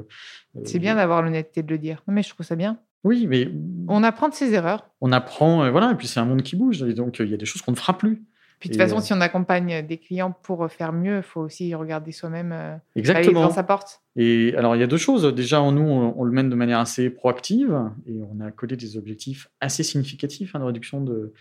c'est 0.63 0.79
bien 0.79 0.95
d'avoir 0.95 1.21
l'honnêteté 1.21 1.63
de 1.63 1.71
le 1.71 1.79
dire. 1.79 2.03
Non, 2.07 2.13
mais 2.13 2.23
je 2.23 2.29
trouve 2.29 2.45
ça 2.45 2.55
bien. 2.55 2.79
Oui, 3.03 3.27
mais. 3.27 3.49
On 3.87 4.03
apprend 4.03 4.29
de 4.29 4.33
ses 4.33 4.53
erreurs. 4.53 4.89
On 5.01 5.11
apprend, 5.11 5.69
voilà, 5.71 5.91
et 5.91 5.95
puis 5.95 6.07
c'est 6.07 6.19
un 6.19 6.25
monde 6.25 6.43
qui 6.43 6.55
bouge. 6.55 6.79
donc, 6.79 7.19
il 7.19 7.29
y 7.29 7.33
a 7.33 7.37
des 7.37 7.45
choses 7.45 7.61
qu'on 7.61 7.71
ne 7.71 7.77
fera 7.77 7.97
plus. 7.97 8.23
Puis 8.59 8.69
de 8.69 8.75
toute 8.75 8.81
façon, 8.81 9.01
si 9.01 9.13
on 9.13 9.21
accompagne 9.21 9.85
des 9.85 9.97
clients 9.97 10.33
pour 10.43 10.69
faire 10.71 10.93
mieux, 10.93 11.17
il 11.17 11.23
faut 11.23 11.41
aussi 11.41 11.75
regarder 11.75 12.11
soi-même 12.11 12.51
euh, 12.51 12.75
Exactement. 12.95 13.41
dans 13.41 13.51
sa 13.51 13.63
porte. 13.63 14.01
Et 14.15 14.55
alors, 14.55 14.75
il 14.75 14.79
y 14.79 14.83
a 14.83 14.87
deux 14.87 14.97
choses. 14.97 15.23
Déjà, 15.35 15.59
nous, 15.71 15.81
on, 15.81 16.23
le 16.23 16.31
mène 16.31 16.49
de 16.49 16.55
manière 16.55 16.79
assez 16.79 17.09
proactive 17.09 17.77
et 18.07 18.21
on 18.21 18.39
a 18.39 18.51
codé 18.51 18.75
des 18.75 18.97
objectifs 18.97 19.49
assez 19.59 19.83
significatifs 19.83 20.55
hein, 20.55 20.59
de 20.59 20.63
réduction 20.63 21.01
de, 21.01 21.33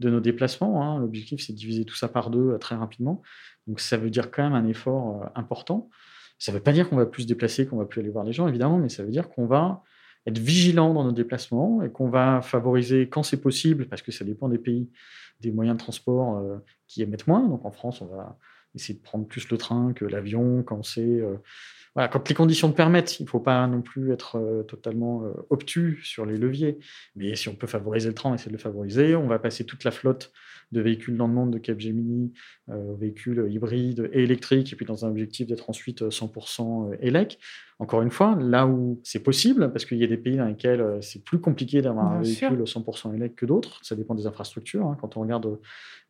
de 0.00 0.10
nos 0.10 0.20
déplacements. 0.20 0.82
Hein. 0.82 0.98
L'objectif, 0.98 1.44
c'est 1.44 1.52
de 1.52 1.58
diviser 1.58 1.84
tout 1.84 1.96
ça 1.96 2.08
par 2.08 2.30
deux 2.30 2.52
euh, 2.52 2.58
très 2.58 2.74
rapidement. 2.74 3.22
Donc, 3.66 3.80
ça 3.80 3.96
veut 3.96 4.10
dire 4.10 4.30
quand 4.30 4.42
même 4.42 4.54
un 4.54 4.66
effort 4.66 5.22
euh, 5.22 5.26
important. 5.34 5.90
Ça 6.38 6.52
ne 6.52 6.56
veut 6.56 6.62
pas 6.62 6.72
dire 6.72 6.88
qu'on 6.88 6.96
va 6.96 7.06
plus 7.06 7.22
se 7.22 7.28
déplacer, 7.28 7.66
qu'on 7.66 7.76
va 7.76 7.84
plus 7.84 8.00
aller 8.00 8.10
voir 8.10 8.24
les 8.24 8.32
gens, 8.32 8.48
évidemment, 8.48 8.78
mais 8.78 8.88
ça 8.88 9.04
veut 9.04 9.10
dire 9.10 9.28
qu'on 9.28 9.46
va 9.46 9.82
être 10.26 10.38
vigilant 10.38 10.94
dans 10.94 11.04
nos 11.04 11.12
déplacements 11.12 11.82
et 11.82 11.90
qu'on 11.90 12.08
va 12.08 12.42
favoriser, 12.42 13.08
quand 13.08 13.22
c'est 13.22 13.40
possible, 13.40 13.86
parce 13.86 14.02
que 14.02 14.12
ça 14.12 14.24
dépend 14.24 14.48
des 14.48 14.58
pays, 14.58 14.90
des 15.40 15.50
moyens 15.50 15.76
de 15.76 15.82
transport 15.82 16.38
euh, 16.38 16.58
qui 16.86 17.02
émettent 17.02 17.26
moins. 17.26 17.46
Donc 17.46 17.64
en 17.64 17.72
France, 17.72 18.00
on 18.00 18.06
va 18.06 18.38
essayer 18.74 18.94
de 18.94 19.02
prendre 19.02 19.26
plus 19.26 19.48
le 19.50 19.58
train 19.58 19.92
que 19.92 20.04
l'avion 20.04 20.62
quand 20.62 20.82
c'est 20.82 21.00
euh, 21.00 21.36
voilà, 21.94 22.08
quand 22.08 22.26
les 22.28 22.34
conditions 22.34 22.68
le 22.68 22.74
permettent. 22.74 23.20
Il 23.20 23.24
ne 23.24 23.28
faut 23.28 23.40
pas 23.40 23.66
non 23.66 23.82
plus 23.82 24.12
être 24.12 24.36
euh, 24.36 24.62
totalement 24.62 25.24
obtus 25.50 26.00
sur 26.04 26.24
les 26.24 26.38
leviers. 26.38 26.78
Mais 27.16 27.34
si 27.36 27.48
on 27.48 27.54
peut 27.54 27.66
favoriser 27.66 28.08
le 28.08 28.14
train, 28.14 28.30
on 28.30 28.34
essaie 28.34 28.48
de 28.48 28.54
le 28.54 28.58
favoriser. 28.58 29.14
On 29.14 29.26
va 29.26 29.38
passer 29.38 29.64
toute 29.64 29.84
la 29.84 29.90
flotte 29.90 30.32
de 30.72 30.80
véhicules 30.80 31.16
dans 31.16 31.26
le 31.26 31.34
monde 31.34 31.50
de 31.52 31.58
Capgemini, 31.58 32.32
euh, 32.70 32.94
véhicules 32.98 33.46
hybrides 33.50 34.10
et 34.12 34.22
électriques, 34.22 34.72
et 34.72 34.76
puis 34.76 34.86
dans 34.86 35.04
un 35.04 35.10
objectif 35.10 35.46
d'être 35.46 35.68
ensuite 35.70 36.02
100% 36.02 36.96
élec. 37.00 37.38
Encore 37.78 38.02
une 38.02 38.10
fois, 38.10 38.36
là 38.40 38.66
où 38.66 39.00
c'est 39.04 39.22
possible, 39.22 39.70
parce 39.70 39.84
qu'il 39.84 39.98
y 39.98 40.04
a 40.04 40.06
des 40.06 40.16
pays 40.16 40.36
dans 40.36 40.46
lesquels 40.46 40.80
euh, 40.80 41.00
c'est 41.00 41.24
plus 41.24 41.40
compliqué 41.40 41.82
d'avoir 41.82 42.12
un 42.12 42.22
véhicule 42.22 42.62
100% 42.62 43.14
élec 43.14 43.36
que 43.36 43.46
d'autres, 43.46 43.80
ça 43.82 43.94
dépend 43.94 44.14
des 44.14 44.26
infrastructures. 44.26 44.86
Hein. 44.86 44.96
Quand 45.00 45.16
on 45.16 45.20
regarde 45.20 45.46
euh, 45.46 45.60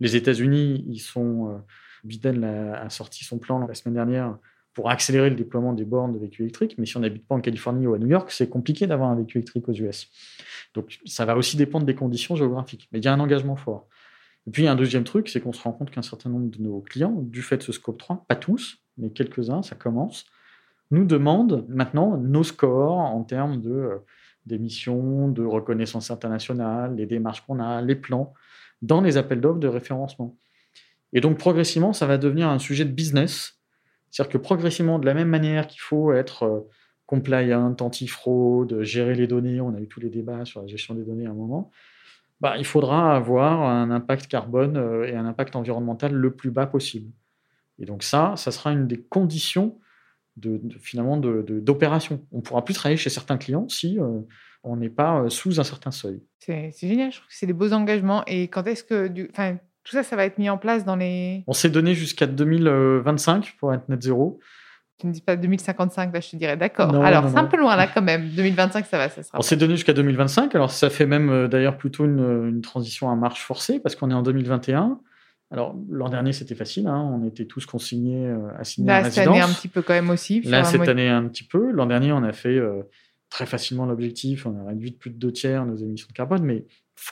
les 0.01 0.17
États-Unis, 0.17 0.85
ils 0.89 1.01
sont. 1.01 1.61
Biden 2.05 2.45
a 2.45 2.89
sorti 2.91 3.25
son 3.25 3.39
plan 3.39 3.65
la 3.67 3.75
semaine 3.75 3.95
dernière 3.95 4.37
pour 4.75 4.91
accélérer 4.91 5.31
le 5.31 5.37
déploiement 5.37 5.73
des 5.73 5.85
bornes 5.85 6.13
de 6.15 6.19
véhicules 6.19 6.45
électriques. 6.45 6.77
Mais 6.79 6.87
si 6.87 6.97
on 6.97 7.01
n'habite 7.01 7.27
pas 7.27 7.35
en 7.35 7.41
Californie 7.41 7.87
ou 7.87 7.95
à 7.95 7.99
New 7.99 8.09
York, 8.09 8.31
c'est 8.31 8.49
compliqué 8.49 8.87
d'avoir 8.87 9.11
un 9.11 9.17
véhicule 9.17 9.41
électrique 9.41 9.69
aux 9.69 9.73
US. 9.73 10.09
Donc 10.75 10.99
ça 11.05 11.25
va 11.25 11.37
aussi 11.37 11.57
dépendre 11.57 11.85
des 11.85 11.95
conditions 11.95 12.37
géographiques. 12.37 12.89
Mais 12.93 12.99
il 12.99 13.05
y 13.05 13.09
a 13.09 13.13
un 13.13 13.21
engagement 13.21 13.57
fort. 13.57 13.89
Et 14.47 14.51
puis, 14.51 14.67
un 14.67 14.75
deuxième 14.75 15.05
truc, 15.05 15.29
c'est 15.29 15.41
qu'on 15.41 15.53
se 15.53 15.63
rend 15.63 15.73
compte 15.73 15.91
qu'un 15.91 16.03
certain 16.03 16.29
nombre 16.29 16.51
de 16.51 16.61
nos 16.61 16.81
clients, 16.81 17.15
du 17.17 17.43
fait 17.43 17.59
de 17.59 17.63
ce 17.63 17.73
scope 17.73 17.99
3, 17.99 18.25
pas 18.27 18.35
tous, 18.35 18.79
mais 18.99 19.11
quelques-uns, 19.11 19.63
ça 19.63 19.77
commence, 19.77 20.27
nous 20.91 21.05
demandent 21.05 21.65
maintenant 21.69 22.17
nos 22.17 22.43
scores 22.43 22.99
en 22.99 23.23
termes 23.23 23.61
de 23.61 23.71
euh, 23.71 23.99
d'émissions, 24.45 25.29
de 25.29 25.45
reconnaissance 25.45 26.11
internationale, 26.11 26.97
les 26.97 27.07
démarches 27.07 27.43
qu'on 27.43 27.61
a, 27.61 27.81
les 27.81 27.95
plans, 27.95 28.35
dans 28.83 29.01
les 29.01 29.17
appels 29.17 29.41
d'offres 29.41 29.61
de 29.61 29.69
référencement. 29.69 30.37
Et 31.13 31.21
donc, 31.21 31.39
progressivement, 31.39 31.93
ça 31.93 32.07
va 32.07 32.19
devenir 32.19 32.49
un 32.49 32.59
sujet 32.59 32.85
de 32.85 32.91
business. 32.91 33.59
C'est-à-dire 34.11 34.33
que 34.33 34.39
progressivement, 34.39 34.99
de 34.99 35.07
la 35.07 35.15
même 35.15 35.29
manière 35.29 35.67
qu'il 35.67 35.81
faut 35.81 36.13
être 36.13 36.43
euh, 36.45 36.61
compliant, 37.07 37.75
anti-fraude, 37.81 38.83
gérer 38.83 39.15
les 39.15 39.27
données, 39.27 39.61
on 39.61 39.75
a 39.75 39.81
eu 39.81 39.89
tous 39.89 40.01
les 40.01 40.11
débats 40.11 40.45
sur 40.45 40.61
la 40.61 40.67
gestion 40.67 40.95
des 40.95 41.03
données 41.03 41.27
à 41.27 41.31
un 41.31 41.35
moment, 41.35 41.71
bah, 42.41 42.55
il 42.59 42.65
faudra 42.65 43.15
avoir 43.15 43.63
un 43.63 43.91
impact 43.91 44.27
carbone 44.27 44.77
euh, 44.77 45.05
et 45.07 45.15
un 45.15 45.27
impact 45.27 45.55
environnemental 45.55 46.13
le 46.13 46.35
plus 46.35 46.51
bas 46.51 46.67
possible. 46.67 47.13
Et 47.79 47.85
donc 47.85 48.03
ça, 48.03 48.35
ça 48.37 48.51
sera 48.51 48.73
une 48.73 48.87
des 48.87 49.01
conditions 49.01 49.79
de, 50.37 50.61
finalement 50.81 51.19
d'opération. 51.19 52.27
on 52.33 52.39
ne 52.39 52.43
pourra 52.43 52.65
plus 52.65 52.75
travailler 52.75 52.97
chez 52.97 53.11
certains 53.11 53.37
clients 53.37 53.69
si 53.69 53.99
euh, 54.01 54.21
on 54.65 54.77
n'est 54.77 54.91
pas 54.91 55.29
sous 55.29 55.61
un 55.61 55.65
certain 55.65 55.91
seuil. 55.91 56.23
C'est 56.39 56.73
génial, 56.81 57.13
je 57.13 57.19
trouve 57.19 57.29
que 57.29 57.35
c'est 57.35 57.47
des 57.47 57.53
beaux 57.53 57.73
engagements. 57.73 58.25
Et 58.27 58.49
quand 58.49 58.67
est-ce 58.67 58.85
que... 58.85 59.09
Du, 59.09 59.31
tout 59.85 59.93
ça, 59.93 60.03
ça 60.03 60.17
va 60.17 60.25
être 60.25 60.39
mis 60.39 60.49
en 60.49 60.59
place 60.59 60.85
dans 60.85 60.97
les... 60.97 61.43
On 61.47 61.53
s'est 61.53 61.71
donné 61.71 61.95
jusqu'à 61.95 62.27
2025 62.27 63.57
pour 63.59 63.75
être 63.75 63.89
net 63.89 64.03
zéro. 64.03 64.39
Tu 65.03 65.09
ne 65.09 65.13
dis 65.13 65.21
pas 65.21 65.35
2055, 65.35 66.15
là, 66.15 66.21
je 66.21 66.31
te 66.31 66.37
dirais 66.37 66.57
d'accord. 66.57 66.95
Alors, 66.95 67.29
c'est 67.29 67.37
un 67.37 67.47
peu 67.47 67.57
loin, 67.57 67.75
là, 67.75 67.89
quand 67.89 68.03
même. 68.03 68.29
2025, 68.29 68.87
ça 68.87 68.99
va, 68.99 69.09
ça 69.09 69.25
sera. 69.25 69.37
On 69.37 69.43
s'est 69.43 69.57
donné 69.57 69.75
jusqu'à 69.75 69.93
2025. 69.93 70.55
Alors, 70.55 70.71
ça 70.71 70.91
fait 70.91 71.07
même 71.07 71.29
euh, 71.29 71.49
d'ailleurs 71.49 71.77
plutôt 71.77 72.05
une, 72.05 72.61
transition 72.63 73.11
à 73.11 73.17
marche 73.17 73.43
forcée 73.43 73.81
parce 73.81 73.97
qu'on 73.97 74.13
est 74.13 74.15
en 74.15 74.23
2021. 74.23 75.01
Alors, 75.51 75.75
l'an 75.91 76.09
dernier, 76.09 76.33
c'était 76.33 76.55
facile. 76.55 76.87
Hein. 76.87 77.01
On 77.01 77.27
était 77.27 77.47
tous 77.47 77.67
consignés, 77.67 78.29
euh, 78.29 78.57
assignés 78.57 78.87
là, 78.87 78.97
à 78.99 79.11
cette 79.11 79.27
année, 79.27 79.41
un 79.41 79.49
petit 79.49 79.67
peu 79.67 79.83
quand 79.83 79.93
même 79.93 80.11
aussi. 80.11 80.41
Là, 80.43 80.63
cette 80.63 80.87
année, 80.89 81.09
un 81.09 81.27
petit 81.27 81.45
peu. 81.45 81.73
L'an 81.73 81.87
dernier, 81.87 82.13
on 82.13 82.23
a 82.23 82.33
fait 82.33 82.57
euh, 82.57 82.83
très 83.29 83.47
facilement 83.47 83.87
l'objectif. 83.87 84.47
On 84.47 84.57
a 84.65 84.69
réduit 84.69 84.93
de 84.93 84.97
plus 84.97 85.11
de 85.11 85.17
deux 85.17 85.33
tiers 85.33 85.67
nos 85.67 85.77
émissions 85.77 86.07
de 86.09 86.15
carbone, 86.15 86.45
mais 86.45 86.65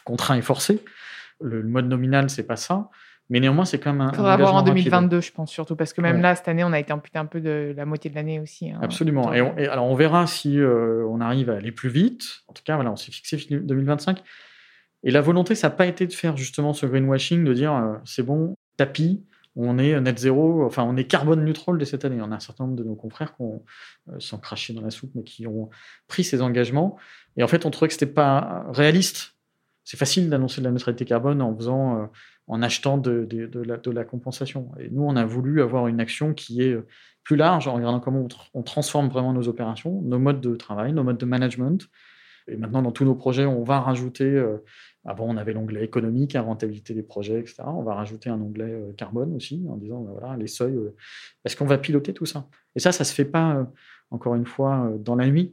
contraint 0.05 0.37
et 0.37 0.43
forcé. 0.43 0.81
Le, 1.41 1.63
mode 1.63 1.87
nominal, 1.87 2.31
c'est 2.31 2.47
pas 2.47 2.57
ça. 2.57 2.91
Mais 3.29 3.39
néanmoins, 3.39 3.65
c'est 3.65 3.79
quand 3.79 3.93
même 3.93 4.01
un. 4.01 4.11
Il 4.11 4.17
faudra 4.17 4.37
voir 4.37 4.55
en 4.55 4.63
2022, 4.63 5.21
je 5.21 5.31
pense, 5.31 5.51
surtout, 5.51 5.77
parce 5.77 5.93
que 5.93 6.01
même 6.01 6.21
là, 6.21 6.35
cette 6.35 6.49
année, 6.49 6.65
on 6.65 6.73
a 6.73 6.81
été 6.81 6.93
amputé 6.93 7.19
un 7.19 7.27
peu 7.27 7.41
de 7.41 7.73
la 7.77 7.87
moitié 7.87 8.11
de 8.11 8.17
l'année 8.17 8.41
aussi. 8.41 8.71
Hein. 8.71 8.81
Absolument. 8.83 9.33
Et, 9.33 9.69
alors, 9.69 9.87
on 9.87 9.95
verra 9.95 10.27
si 10.27 10.59
euh, 10.59 11.07
on 11.09 11.21
arrive 11.21 11.49
à 11.49 11.55
aller 11.55 11.71
plus 11.71 11.91
vite. 11.91 12.43
En 12.49 12.53
tout 12.53 12.63
cas, 12.65 12.75
voilà, 12.75 12.91
on 12.91 12.97
s'est 12.97 13.13
fixé 13.13 13.37
2025. 13.51 14.23
Et 15.05 15.11
la 15.13 15.21
volonté, 15.21 15.55
ça 15.55 15.69
n'a 15.69 15.75
pas 15.77 15.87
été 15.87 16.07
de 16.07 16.13
faire 16.13 16.37
justement 16.37 16.73
ce 16.73 16.87
greenwashing, 16.87 17.45
de 17.45 17.55
dire 17.55 17.73
euh, 17.73 17.95
c'est 18.05 18.25
bon, 18.25 18.57
tapis, 18.77 19.25
on 19.57 19.79
est 19.79 20.01
net 20.01 20.19
zéro, 20.19 20.65
enfin, 20.65 20.85
on 20.85 20.97
est 20.97 21.05
carbone 21.05 21.45
neutral 21.45 21.77
de 21.77 21.85
cette 21.85 22.05
année. 22.05 22.21
On 22.21 22.31
a 22.31 22.37
un 22.37 22.41
certain 22.41 22.65
nombre 22.65 22.77
de 22.77 22.85
nos 22.85 22.95
confrères 22.95 23.35
qui 23.35 23.43
ont, 23.43 23.65
euh, 24.09 24.17
sans 24.19 24.39
cracher 24.39 24.73
dans 24.73 24.83
la 24.83 24.91
soupe, 24.91 25.11
mais 25.15 25.25
qui 25.25 25.47
ont 25.47 25.71
pris 26.07 26.25
ces 26.25 26.41
engagements. 26.41 26.97
Et 27.37 27.43
en 27.43 27.49
fait, 27.49 27.67
on 27.67 27.71
trouvait 27.71 27.89
que 27.89 27.95
ce 27.95 28.05
n'était 28.05 28.15
pas 28.15 28.67
réaliste. 28.71 29.35
C'est 29.91 29.97
facile 29.97 30.31
d'annoncer 30.31 30.61
de 30.61 30.67
la 30.67 30.71
neutralité 30.71 31.05
carbone 31.05 31.43
en 31.43 31.53
faisant 31.57 32.09
en 32.47 32.63
achetant 32.63 32.97
de, 32.97 33.27
la, 33.91 34.05
compensation. 34.05 34.71
Et 34.79 34.89
nous, 34.89 35.03
on 35.03 35.17
a 35.17 35.25
voulu 35.25 35.63
avoir 35.63 35.89
une 35.89 35.99
action 35.99 36.33
qui 36.33 36.63
est 36.63 36.79
plus 37.25 37.35
large 37.35 37.67
en 37.67 37.75
regardant 37.75 37.99
comment 37.99 38.29
on, 38.55 38.63
transforme 38.63 39.09
vraiment 39.09 39.33
nos 39.33 39.49
opérations, 39.49 40.01
nos 40.03 40.21
modes 40.21 40.41
de 40.41 40.55
travail, 40.55 40.93
nos 40.93 41.03
modes 41.03 41.19
de 41.19 41.27
management. 41.27 41.89
Et 42.47 42.57
maintenant, 42.57 42.83
dans 42.83 42.93
tous 42.93 43.05
nos 43.05 43.17
projets, 43.17 43.47
on 43.47 43.65
va 43.65 43.81
rajouter. 43.81 44.25
Euh, 44.25 44.59
avant, 45.05 45.27
on 45.27 45.37
avait 45.37 45.55
l'onglet 45.55 45.83
économique, 45.83 46.35
la 46.35 46.43
rentabilité 46.43 46.95
des 46.95 47.03
projets, 47.03 47.41
etc. 47.41 47.63
On 47.65 47.83
va 47.83 47.95
rajouter 47.95 48.31
un 48.31 48.41
onglet 48.41 48.71
euh, 48.71 48.93
carbone 48.93 49.35
aussi, 49.35 49.67
en 49.69 49.77
disant 49.77 50.03
ben 50.03 50.13
voilà 50.13 50.37
les 50.37 50.47
seuils, 50.47 50.77
euh, 50.77 50.95
parce 51.43 51.57
qu'on 51.57 51.67
va 51.67 51.79
piloter 51.79 52.13
tout 52.13 52.27
ça? 52.27 52.47
Et 52.77 52.79
ça, 52.79 52.93
ça 52.93 53.03
se 53.03 53.13
fait 53.13 53.25
pas 53.25 53.67
encore 54.13 54.37
une 54.37 54.47
fois 54.47 54.93
dans 55.01 55.17
la 55.17 55.27
nuit. 55.27 55.53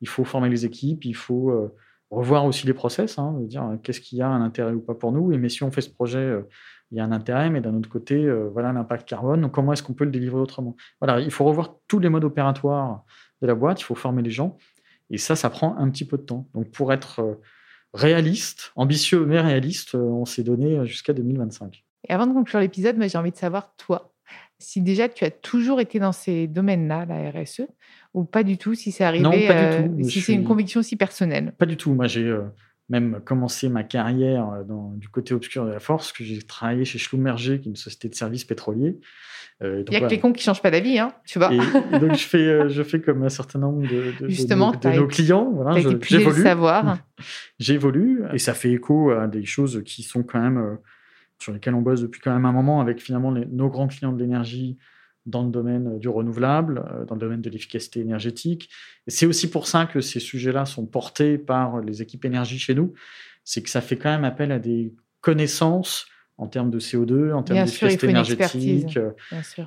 Il 0.00 0.08
faut 0.08 0.24
former 0.24 0.48
les 0.48 0.64
équipes, 0.64 1.04
il 1.04 1.16
faut 1.16 1.70
revoir 2.10 2.44
aussi 2.44 2.66
les 2.66 2.74
process, 2.74 3.18
hein, 3.18 3.34
de 3.40 3.46
dire 3.46 3.64
euh, 3.64 3.76
qu'est-ce 3.82 4.00
qu'il 4.00 4.18
y 4.18 4.22
a 4.22 4.28
un 4.28 4.42
intérêt 4.42 4.72
ou 4.72 4.80
pas 4.80 4.94
pour 4.94 5.12
nous, 5.12 5.32
et 5.32 5.38
mais 5.38 5.48
si 5.48 5.62
on 5.62 5.70
fait 5.70 5.80
ce 5.80 5.90
projet, 5.90 6.18
euh, 6.18 6.42
il 6.90 6.98
y 6.98 7.00
a 7.00 7.04
un 7.04 7.12
intérêt, 7.12 7.50
mais 7.50 7.60
d'un 7.60 7.74
autre 7.74 7.88
côté, 7.88 8.24
euh, 8.24 8.48
voilà 8.52 8.72
l'impact 8.72 9.08
carbone, 9.08 9.40
donc 9.40 9.52
comment 9.52 9.72
est-ce 9.72 9.82
qu'on 9.82 9.94
peut 9.94 10.04
le 10.04 10.10
délivrer 10.10 10.38
autrement? 10.38 10.76
Voilà, 11.00 11.20
il 11.20 11.30
faut 11.30 11.44
revoir 11.44 11.76
tous 11.88 11.98
les 11.98 12.08
modes 12.08 12.24
opératoires 12.24 13.04
de 13.42 13.46
la 13.46 13.54
boîte, 13.54 13.80
il 13.80 13.84
faut 13.84 13.96
former 13.96 14.22
les 14.22 14.30
gens, 14.30 14.56
et 15.10 15.18
ça, 15.18 15.36
ça 15.36 15.50
prend 15.50 15.76
un 15.78 15.90
petit 15.90 16.04
peu 16.04 16.16
de 16.16 16.22
temps. 16.22 16.48
Donc 16.54 16.70
pour 16.70 16.92
être 16.92 17.40
réaliste, 17.92 18.72
ambitieux 18.76 19.24
mais 19.26 19.40
réaliste, 19.40 19.94
on 19.94 20.24
s'est 20.24 20.42
donné 20.42 20.84
jusqu'à 20.86 21.12
2025. 21.12 21.84
Et 22.08 22.12
avant 22.12 22.26
de 22.26 22.32
conclure 22.32 22.60
l'épisode, 22.60 22.96
j'ai 23.00 23.18
envie 23.18 23.32
de 23.32 23.36
savoir, 23.36 23.74
toi, 23.76 24.12
si 24.58 24.80
déjà 24.82 25.08
tu 25.08 25.24
as 25.24 25.30
toujours 25.30 25.80
été 25.80 25.98
dans 25.98 26.12
ces 26.12 26.46
domaines-là, 26.46 27.06
la 27.06 27.30
RSE, 27.30 27.62
ou 28.14 28.24
pas 28.24 28.42
du 28.42 28.58
tout, 28.58 28.74
si 28.74 28.92
c'est 28.92 29.04
arrivé, 29.04 29.24
non, 29.24 29.30
pas 29.30 29.78
du 29.78 30.02
tout. 30.02 30.08
si 30.08 30.20
c'est 30.20 30.32
une 30.32 30.44
conviction 30.44 30.80
aussi 30.80 30.96
personnelle? 30.96 31.52
Pas 31.58 31.66
du 31.66 31.76
tout. 31.76 31.92
Moi, 31.92 32.06
j'ai 32.06 32.34
même 32.88 33.20
commencé 33.24 33.68
ma 33.68 33.82
carrière 33.82 34.64
dans, 34.66 34.92
du 34.96 35.08
côté 35.08 35.34
obscur 35.34 35.66
de 35.66 35.72
la 35.72 35.80
force, 35.80 36.12
que 36.12 36.24
j'ai 36.24 36.40
travaillé 36.42 36.84
chez 36.84 36.98
Schlumberger, 36.98 37.60
qui 37.60 37.68
est 37.68 37.70
une 37.70 37.76
société 37.76 38.08
de 38.08 38.14
services 38.14 38.44
pétroliers. 38.44 38.98
Euh, 39.62 39.82
Il 39.88 39.94
y 39.94 39.96
a 39.96 40.00
que 40.00 40.06
les 40.06 40.20
cons 40.20 40.32
qui 40.32 40.42
changent 40.42 40.60
pas 40.60 40.70
d'avis, 40.70 40.98
hein, 40.98 41.12
tu 41.26 41.38
vois. 41.38 41.52
Et, 41.52 41.58
donc 41.98 42.14
je 42.14 42.26
fais, 42.26 42.68
je 42.68 42.82
fais 42.82 43.00
comme 43.00 43.22
un 43.22 43.28
certain 43.30 43.58
nombre 43.58 43.88
de, 43.88 44.28
Justement, 44.28 44.70
de, 44.70 44.88
nos 44.90 45.06
clients. 45.06 45.50
Voilà, 45.50 45.80
j'évolue. 45.80 46.42
savoir. 46.42 46.98
j'évolue 47.58 48.22
et 48.32 48.38
ça 48.38 48.54
fait 48.54 48.70
écho 48.70 49.10
à 49.10 49.26
des 49.26 49.44
choses 49.44 49.82
qui 49.84 50.02
sont 50.02 50.22
quand 50.22 50.40
même 50.40 50.78
sur 51.38 51.52
lesquels 51.52 51.74
on 51.74 51.82
bosse 51.82 52.00
depuis 52.00 52.20
quand 52.20 52.32
même 52.32 52.44
un 52.44 52.52
moment 52.52 52.80
avec 52.80 53.00
finalement 53.00 53.30
nos 53.30 53.68
grands 53.68 53.88
clients 53.88 54.12
de 54.12 54.18
l'énergie 54.18 54.78
dans 55.26 55.42
le 55.42 55.50
domaine 55.50 55.98
du 55.98 56.08
renouvelable, 56.08 56.84
euh, 56.90 57.04
dans 57.04 57.16
le 57.16 57.20
domaine 57.20 57.40
de 57.40 57.50
l'efficacité 57.50 58.00
énergétique. 58.00 58.70
Et 59.06 59.10
c'est 59.10 59.26
aussi 59.26 59.50
pour 59.50 59.66
ça 59.66 59.86
que 59.86 60.00
ces 60.00 60.20
sujets-là 60.20 60.64
sont 60.64 60.86
portés 60.86 61.36
par 61.36 61.80
les 61.80 62.00
équipes 62.00 62.24
énergie 62.24 62.58
chez 62.58 62.74
nous. 62.74 62.94
C'est 63.44 63.62
que 63.62 63.70
ça 63.70 63.80
fait 63.80 63.96
quand 63.96 64.10
même 64.10 64.24
appel 64.24 64.52
à 64.52 64.58
des 64.58 64.94
connaissances 65.20 66.06
en 66.38 66.46
termes 66.46 66.70
de 66.70 66.78
CO2, 66.78 67.32
en 67.32 67.42
termes 67.42 67.64
d'efficacité 67.64 68.08
énergétique, 68.08 68.96
euh, 68.96 69.10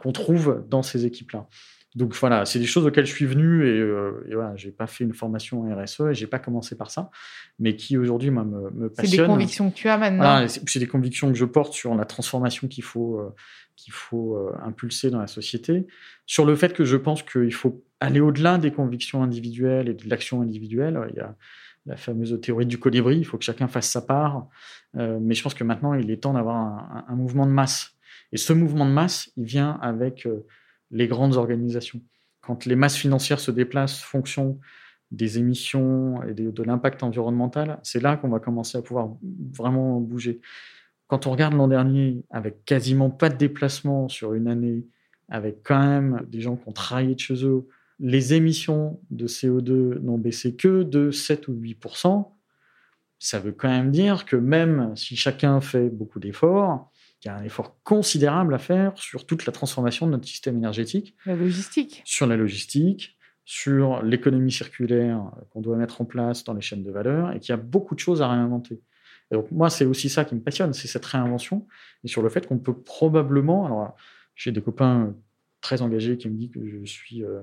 qu'on 0.01 0.11
trouve 0.11 0.63
dans 0.69 0.83
ces 0.83 1.05
équipes-là. 1.05 1.47
Donc 1.95 2.13
voilà, 2.15 2.45
c'est 2.45 2.59
des 2.59 2.67
choses 2.67 2.85
auxquelles 2.85 3.07
je 3.07 3.11
suis 3.11 3.25
venu 3.25 3.67
et, 3.67 3.79
euh, 3.79 4.23
et 4.29 4.35
voilà, 4.35 4.55
j'ai 4.55 4.71
pas 4.71 4.85
fait 4.85 5.03
une 5.03 5.13
formation 5.13 5.63
en 5.63 5.75
RSE 5.75 6.01
et 6.11 6.13
j'ai 6.13 6.27
pas 6.27 6.37
commencé 6.37 6.75
par 6.75 6.91
ça, 6.91 7.09
mais 7.57 7.75
qui 7.75 7.97
aujourd'hui 7.97 8.29
me, 8.29 8.43
me 8.43 8.89
passionne. 8.89 9.11
C'est 9.11 9.17
des 9.17 9.25
convictions 9.25 9.71
que 9.71 9.75
tu 9.75 9.89
as 9.89 9.97
maintenant. 9.97 10.47
c'est 10.47 10.79
des 10.79 10.87
convictions 10.87 11.29
que 11.29 11.37
je 11.37 11.45
porte 11.45 11.73
sur 11.73 11.95
la 11.95 12.05
transformation 12.05 12.67
qu'il 12.67 12.83
faut 12.83 13.19
euh, 13.19 13.33
qu'il 13.75 13.93
faut 13.93 14.35
euh, 14.35 14.51
impulser 14.61 15.09
dans 15.09 15.19
la 15.19 15.27
société, 15.27 15.87
sur 16.27 16.45
le 16.45 16.55
fait 16.55 16.73
que 16.73 16.85
je 16.85 16.97
pense 16.97 17.23
qu'il 17.23 17.53
faut 17.53 17.83
aller 17.99 18.19
au-delà 18.19 18.59
des 18.59 18.71
convictions 18.71 19.23
individuelles 19.23 19.89
et 19.89 19.93
de 19.95 20.07
l'action 20.07 20.41
individuelle. 20.41 20.99
Il 21.09 21.15
y 21.15 21.21
a 21.21 21.35
la 21.87 21.97
fameuse 21.97 22.39
théorie 22.39 22.67
du 22.67 22.77
colibri, 22.77 23.17
il 23.17 23.25
faut 23.25 23.37
que 23.39 23.45
chacun 23.45 23.67
fasse 23.67 23.89
sa 23.89 24.01
part, 24.01 24.47
mais 24.93 25.33
je 25.33 25.41
pense 25.41 25.53
que 25.53 25.63
maintenant 25.63 25.93
il 25.93 26.11
est 26.11 26.17
temps 26.17 26.33
d'avoir 26.33 26.57
un, 26.57 27.05
un, 27.07 27.15
mouvement 27.15 27.47
de 27.47 27.51
masse. 27.51 27.93
Et 28.31 28.37
ce 28.37 28.53
mouvement 28.53 28.85
de 28.85 28.91
masse, 28.91 29.31
il 29.37 29.45
vient 29.45 29.79
avec 29.81 30.27
les 30.91 31.07
grandes 31.07 31.35
organisations. 31.35 32.01
Quand 32.41 32.65
les 32.65 32.75
masses 32.75 32.95
financières 32.95 33.39
se 33.39 33.51
déplacent 33.51 34.01
fonction 34.01 34.59
des 35.11 35.39
émissions 35.39 36.21
et 36.23 36.33
de, 36.33 36.63
l'impact 36.63 37.03
environnemental, 37.03 37.79
c'est 37.83 38.01
là 38.01 38.17
qu'on 38.17 38.29
va 38.29 38.39
commencer 38.39 38.77
à 38.77 38.81
pouvoir 38.81 39.09
vraiment 39.53 39.99
bouger. 39.99 40.39
Quand 41.07 41.25
on 41.25 41.31
regarde 41.31 41.55
l'an 41.55 41.67
dernier, 41.67 42.23
avec 42.29 42.63
quasiment 42.65 43.09
pas 43.09 43.29
de 43.29 43.37
déplacement 43.37 44.07
sur 44.07 44.33
une 44.33 44.47
année, 44.47 44.85
avec 45.27 45.61
quand 45.63 45.79
même 45.79 46.25
des 46.27 46.41
gens 46.41 46.55
qui 46.55 46.67
ont 46.67 46.73
travaillé 46.73 47.15
de 47.15 47.19
chez 47.19 47.45
eux, 47.45 47.67
les 47.99 48.33
émissions 48.33 48.99
de 49.09 49.27
CO2 49.27 49.99
n'ont 49.99 50.17
baissé 50.17 50.55
que 50.55 50.83
de 50.83 51.11
7 51.11 51.47
ou 51.47 51.53
8% 51.53 52.27
ça 53.19 53.39
veut 53.39 53.51
quand 53.51 53.69
même 53.69 53.91
dire 53.91 54.25
que 54.25 54.37
même 54.37 54.95
si 54.95 55.15
chacun 55.15 55.59
fait 55.59 55.89
beaucoup 55.89 56.19
d'efforts, 56.19 56.89
il 57.23 57.27
y 57.27 57.29
a 57.29 57.35
un 57.35 57.43
effort 57.43 57.81
considérable 57.83 58.53
à 58.53 58.59
faire 58.59 58.97
sur 58.97 59.25
toute 59.25 59.45
la 59.45 59.51
transformation 59.51 60.05
de 60.05 60.11
notre 60.11 60.27
système 60.27 60.57
énergétique. 60.57 61.15
La 61.25 61.35
logistique. 61.35 62.01
Sur 62.05 62.27
la 62.27 62.37
logistique, 62.37 63.17
sur 63.43 64.01
l'économie 64.03 64.51
circulaire 64.51 65.31
qu'on 65.49 65.61
doit 65.61 65.75
mettre 65.75 66.01
en 66.01 66.05
place 66.05 66.43
dans 66.43 66.53
les 66.53 66.61
chaînes 66.61 66.83
de 66.83 66.91
valeur 66.91 67.31
et 67.33 67.39
qu'il 67.39 67.49
y 67.49 67.53
a 67.53 67.57
beaucoup 67.57 67.95
de 67.95 67.99
choses 67.99 68.21
à 68.21 68.29
réinventer. 68.29 68.81
Et 69.31 69.35
donc 69.35 69.51
moi, 69.51 69.69
c'est 69.69 69.85
aussi 69.85 70.09
ça 70.09 70.23
qui 70.23 70.35
me 70.35 70.41
passionne, 70.41 70.73
c'est 70.73 70.87
cette 70.87 71.05
réinvention 71.05 71.67
et 72.03 72.07
sur 72.07 72.21
le 72.21 72.29
fait 72.29 72.47
qu'on 72.47 72.59
peut 72.59 72.79
probablement... 72.79 73.65
Alors, 73.65 73.95
j'ai 74.35 74.51
des 74.51 74.61
copains 74.61 75.13
très 75.59 75.81
engagés 75.81 76.17
qui 76.17 76.29
me 76.29 76.37
disent 76.37 76.51
que 76.51 76.65
je 76.65 76.85
suis... 76.85 77.23
Euh, 77.23 77.41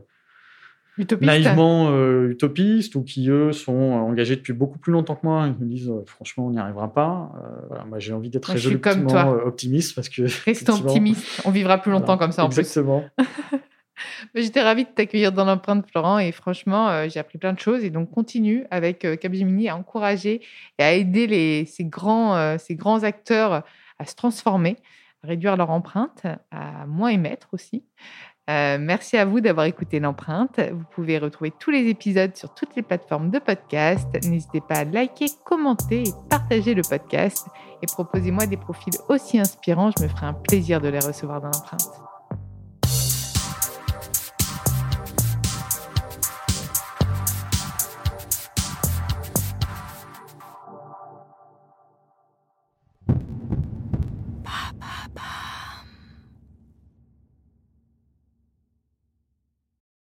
Utopiste. 0.98 1.26
naïvement 1.26 1.90
euh, 1.90 2.30
utopistes 2.30 2.94
ou 2.94 3.02
qui, 3.02 3.28
eux, 3.28 3.52
sont 3.52 3.74
engagés 3.74 4.36
depuis 4.36 4.54
beaucoup 4.54 4.78
plus 4.78 4.92
longtemps 4.92 5.14
que 5.14 5.26
moi 5.26 5.46
et 5.46 5.50
me 5.50 5.68
disent 5.68 5.90
euh, 5.90 6.02
franchement, 6.06 6.46
on 6.46 6.50
n'y 6.50 6.58
arrivera 6.58 6.92
pas. 6.92 7.32
Euh, 7.70 7.76
moi, 7.86 7.98
j'ai 7.98 8.14
envie 8.14 8.30
d'être 8.30 8.46
résolument 8.46 9.30
optimiste 9.44 9.94
parce 9.94 10.08
que. 10.08 10.22
Reste 10.44 10.68
optimiste, 10.70 11.42
on 11.44 11.50
vivra 11.50 11.78
plus 11.78 11.90
longtemps 11.92 12.16
comme 12.16 12.32
ça 12.32 12.44
en 12.44 12.46
Exactement. 12.46 13.04
J'étais 14.34 14.62
ravie 14.62 14.84
de 14.84 14.90
t'accueillir 14.90 15.32
dans 15.32 15.46
l'empreinte, 15.46 15.86
Florent, 15.90 16.18
et 16.18 16.30
franchement, 16.30 17.08
j'ai 17.08 17.18
appris 17.18 17.38
plein 17.38 17.54
de 17.54 17.58
choses. 17.58 17.82
Et 17.82 17.88
donc, 17.88 18.10
continue 18.10 18.66
avec 18.70 19.06
Capgemini 19.20 19.70
à 19.70 19.76
encourager 19.76 20.42
et 20.78 20.82
à 20.82 20.92
aider 20.92 21.26
les, 21.26 21.64
ces, 21.64 21.86
grands, 21.86 22.58
ces 22.58 22.74
grands 22.74 23.04
acteurs 23.04 23.64
à 23.98 24.04
se 24.04 24.14
transformer, 24.14 24.76
à 25.24 25.28
réduire 25.28 25.56
leur 25.56 25.70
empreinte, 25.70 26.26
à 26.50 26.84
moins 26.86 27.08
émettre 27.08 27.48
aussi. 27.52 27.84
Euh, 28.48 28.78
merci 28.80 29.16
à 29.16 29.24
vous 29.24 29.40
d'avoir 29.40 29.66
écouté 29.66 29.98
l'empreinte. 29.98 30.60
Vous 30.60 30.84
pouvez 30.94 31.18
retrouver 31.18 31.50
tous 31.50 31.70
les 31.70 31.88
épisodes 31.88 32.36
sur 32.36 32.54
toutes 32.54 32.76
les 32.76 32.82
plateformes 32.82 33.30
de 33.30 33.40
podcast. 33.40 34.06
N'hésitez 34.24 34.60
pas 34.60 34.76
à 34.76 34.84
liker, 34.84 35.26
commenter 35.44 36.02
et 36.02 36.12
partager 36.30 36.74
le 36.74 36.82
podcast. 36.82 37.48
Et 37.82 37.86
proposez-moi 37.86 38.46
des 38.46 38.56
profils 38.56 38.94
aussi 39.08 39.38
inspirants. 39.40 39.90
Je 39.98 40.04
me 40.04 40.08
ferai 40.08 40.26
un 40.26 40.34
plaisir 40.34 40.80
de 40.80 40.88
les 40.88 41.00
recevoir 41.00 41.40
dans 41.40 41.48
l'empreinte. 41.48 42.05